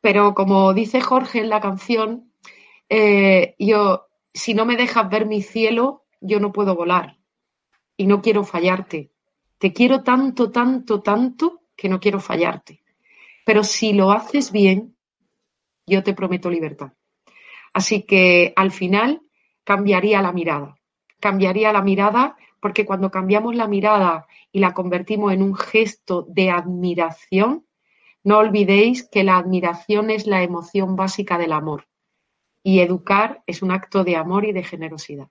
[0.00, 2.32] Pero como dice Jorge en la canción,
[2.88, 7.18] eh, yo, si no me dejas ver mi cielo, yo no puedo volar.
[7.96, 9.12] Y no quiero fallarte.
[9.58, 12.82] Te quiero tanto, tanto, tanto que no quiero fallarte.
[13.44, 14.96] Pero si lo haces bien,
[15.86, 16.92] yo te prometo libertad.
[17.72, 19.22] Así que al final
[19.64, 20.76] cambiaría la mirada.
[21.20, 26.48] Cambiaría la mirada porque cuando cambiamos la mirada y la convertimos en un gesto de
[26.48, 27.66] admiración,
[28.22, 31.88] no olvidéis que la admiración es la emoción básica del amor
[32.62, 35.26] y educar es un acto de amor y de generosidad.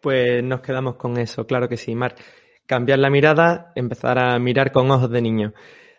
[0.00, 2.14] Pues nos quedamos con eso, claro que sí, Mar.
[2.64, 5.52] Cambiar la mirada, empezar a mirar con ojos de niño.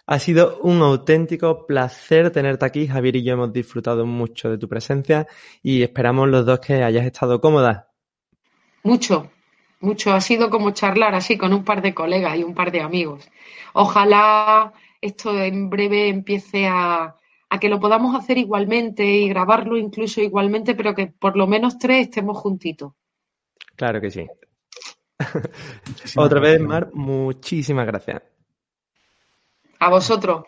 [0.07, 2.87] Ha sido un auténtico placer tenerte aquí.
[2.87, 5.27] Javier y yo hemos disfrutado mucho de tu presencia
[5.61, 7.91] y esperamos los dos que hayas estado cómoda.
[8.83, 9.29] Mucho,
[9.79, 10.13] mucho.
[10.13, 13.29] Ha sido como charlar así con un par de colegas y un par de amigos.
[13.73, 17.15] Ojalá esto en breve empiece a,
[17.49, 21.77] a que lo podamos hacer igualmente y grabarlo incluso igualmente, pero que por lo menos
[21.77, 22.93] tres estemos juntitos.
[23.75, 24.27] Claro que sí.
[26.15, 28.21] Otra vez, Mar, muchísimas gracias.
[29.79, 30.45] A vosotros,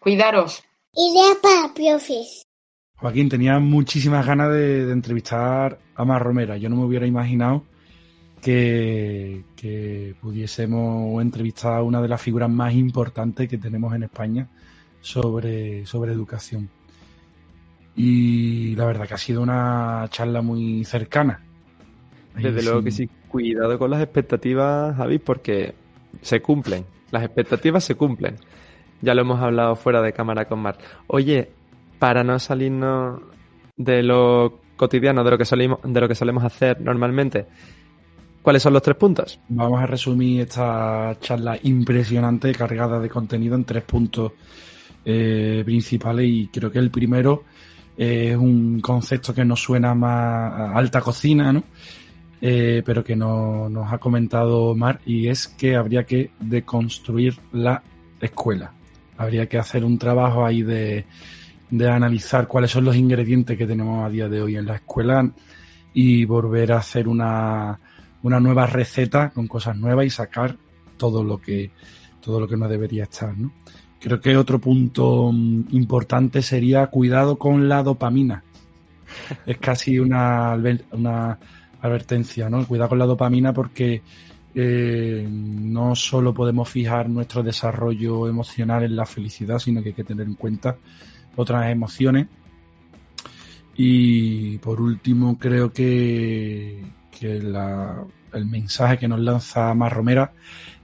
[0.00, 0.62] cuidaros.
[0.94, 2.42] Idea para profes.
[2.96, 6.56] Joaquín, tenía muchísimas ganas de, de entrevistar a Mar Romera.
[6.56, 7.64] Yo no me hubiera imaginado
[8.42, 14.48] que, que pudiésemos entrevistar a una de las figuras más importantes que tenemos en España
[15.00, 16.68] sobre, sobre educación.
[17.94, 21.40] Y la verdad que ha sido una charla muy cercana.
[22.34, 23.08] Desde luego que sí.
[23.28, 25.74] Cuidado con las expectativas, Javi, porque
[26.20, 26.84] se cumplen.
[27.12, 28.36] Las expectativas se cumplen.
[29.02, 30.78] Ya lo hemos hablado fuera de cámara con Mar.
[31.06, 31.50] Oye,
[31.98, 33.20] para no salirnos
[33.76, 37.46] de lo cotidiano, de lo que solemos, de lo que solemos hacer normalmente,
[38.42, 39.40] ¿cuáles son los tres puntos?
[39.48, 44.32] Vamos a resumir esta charla impresionante, cargada de contenido en tres puntos
[45.04, 47.44] eh, principales y creo que el primero
[47.96, 51.64] eh, es un concepto que nos suena más a alta cocina, ¿no?
[52.40, 57.82] Eh, pero que no- nos ha comentado Mar y es que habría que deconstruir la
[58.20, 58.72] escuela.
[59.16, 61.04] Habría que hacer un trabajo ahí de,
[61.70, 65.30] de analizar cuáles son los ingredientes que tenemos a día de hoy en la escuela
[65.94, 67.78] y volver a hacer una,
[68.22, 70.56] una nueva receta con cosas nuevas y sacar
[70.96, 71.70] todo lo que
[72.20, 73.52] todo lo que no debería estar, ¿no?
[74.00, 78.44] Creo que otro punto mm, importante sería cuidado con la dopamina.
[79.46, 80.56] Es casi una,
[80.92, 81.38] una
[81.80, 82.66] advertencia, ¿no?
[82.66, 84.02] Cuidado con la dopamina porque
[84.54, 90.04] eh, no solo podemos fijar nuestro desarrollo emocional en la felicidad, sino que hay que
[90.04, 90.76] tener en cuenta
[91.36, 92.26] otras emociones.
[93.76, 96.82] Y por último, creo que,
[97.22, 100.32] que la- el mensaje que nos lanza Mar Romera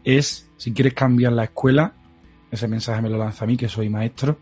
[0.04, 1.94] es, si quieres cambiar la escuela,
[2.52, 4.38] ese mensaje me lo lanza a mí, que soy maestro,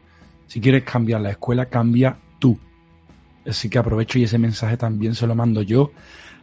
[0.46, 2.58] si quieres cambiar la escuela, cambia tú.
[3.46, 5.92] Así que aprovecho y ese mensaje también se lo mando yo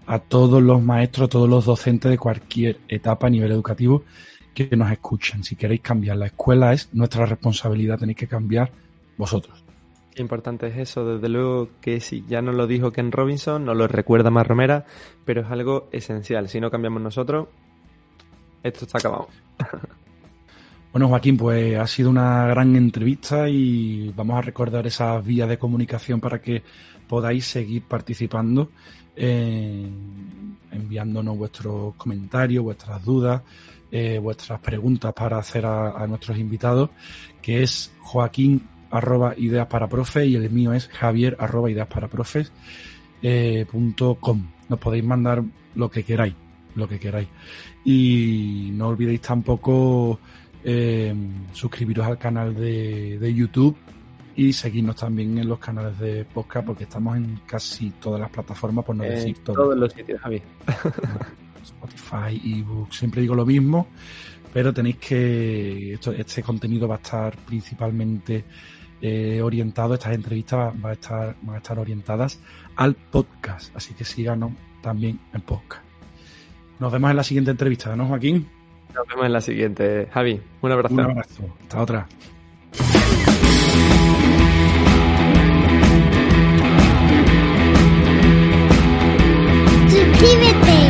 [0.07, 4.03] a todos los maestros, todos los docentes de cualquier etapa a nivel educativo
[4.55, 5.43] que nos escuchen.
[5.43, 8.71] Si queréis cambiar la escuela es nuestra responsabilidad, tenéis que cambiar
[9.17, 9.62] vosotros.
[10.18, 13.88] Importante es eso, desde luego que sí, ya nos lo dijo Ken Robinson, nos lo
[13.88, 14.85] recuerda Mar Romera,
[15.26, 16.49] pero es algo esencial.
[16.49, 17.48] Si no cambiamos nosotros,
[18.61, 19.27] esto está acabado.
[20.91, 25.57] Bueno, Joaquín, pues ha sido una gran entrevista y vamos a recordar esas vías de
[25.57, 26.61] comunicación para que
[27.07, 28.69] podáis seguir participando,
[29.15, 29.90] eh,
[30.72, 33.41] enviándonos vuestros comentarios, vuestras dudas,
[33.91, 36.91] eh, vuestras preguntas para hacer a nuestros invitados,
[37.41, 38.61] que es Joaquín
[38.93, 42.51] arroba ideas para profe y el mío es Javier arroba ideas para profes
[43.21, 44.45] eh, punto com.
[44.69, 45.43] Nos podéis mandar
[45.75, 46.35] lo que queráis,
[46.75, 47.29] lo que queráis.
[47.85, 50.19] Y no olvidéis tampoco
[50.63, 51.15] eh,
[51.53, 53.77] suscribiros al canal de, de YouTube
[54.35, 58.83] y seguirnos también en los canales de podcast porque estamos en casi todas las plataformas,
[58.83, 59.55] por no decir todo.
[59.55, 60.41] todos los sitios, Javi.
[61.63, 63.87] Spotify, ebook, siempre digo lo mismo,
[64.51, 68.43] pero tenéis que, esto, este contenido va a estar principalmente
[69.05, 72.39] eh, orientado, estas entrevistas va, va a estar, van a estar orientadas
[72.77, 75.84] al podcast, así que síganos también en podcast.
[76.80, 78.47] Nos vemos en la siguiente entrevista, ¿no, Joaquín?
[78.95, 80.07] Nos vemos en la siguiente.
[80.09, 80.93] Javi, un abrazo.
[80.93, 81.43] Un abrazo.
[81.63, 82.07] Hasta otra.
[89.89, 90.82] Suscríbete.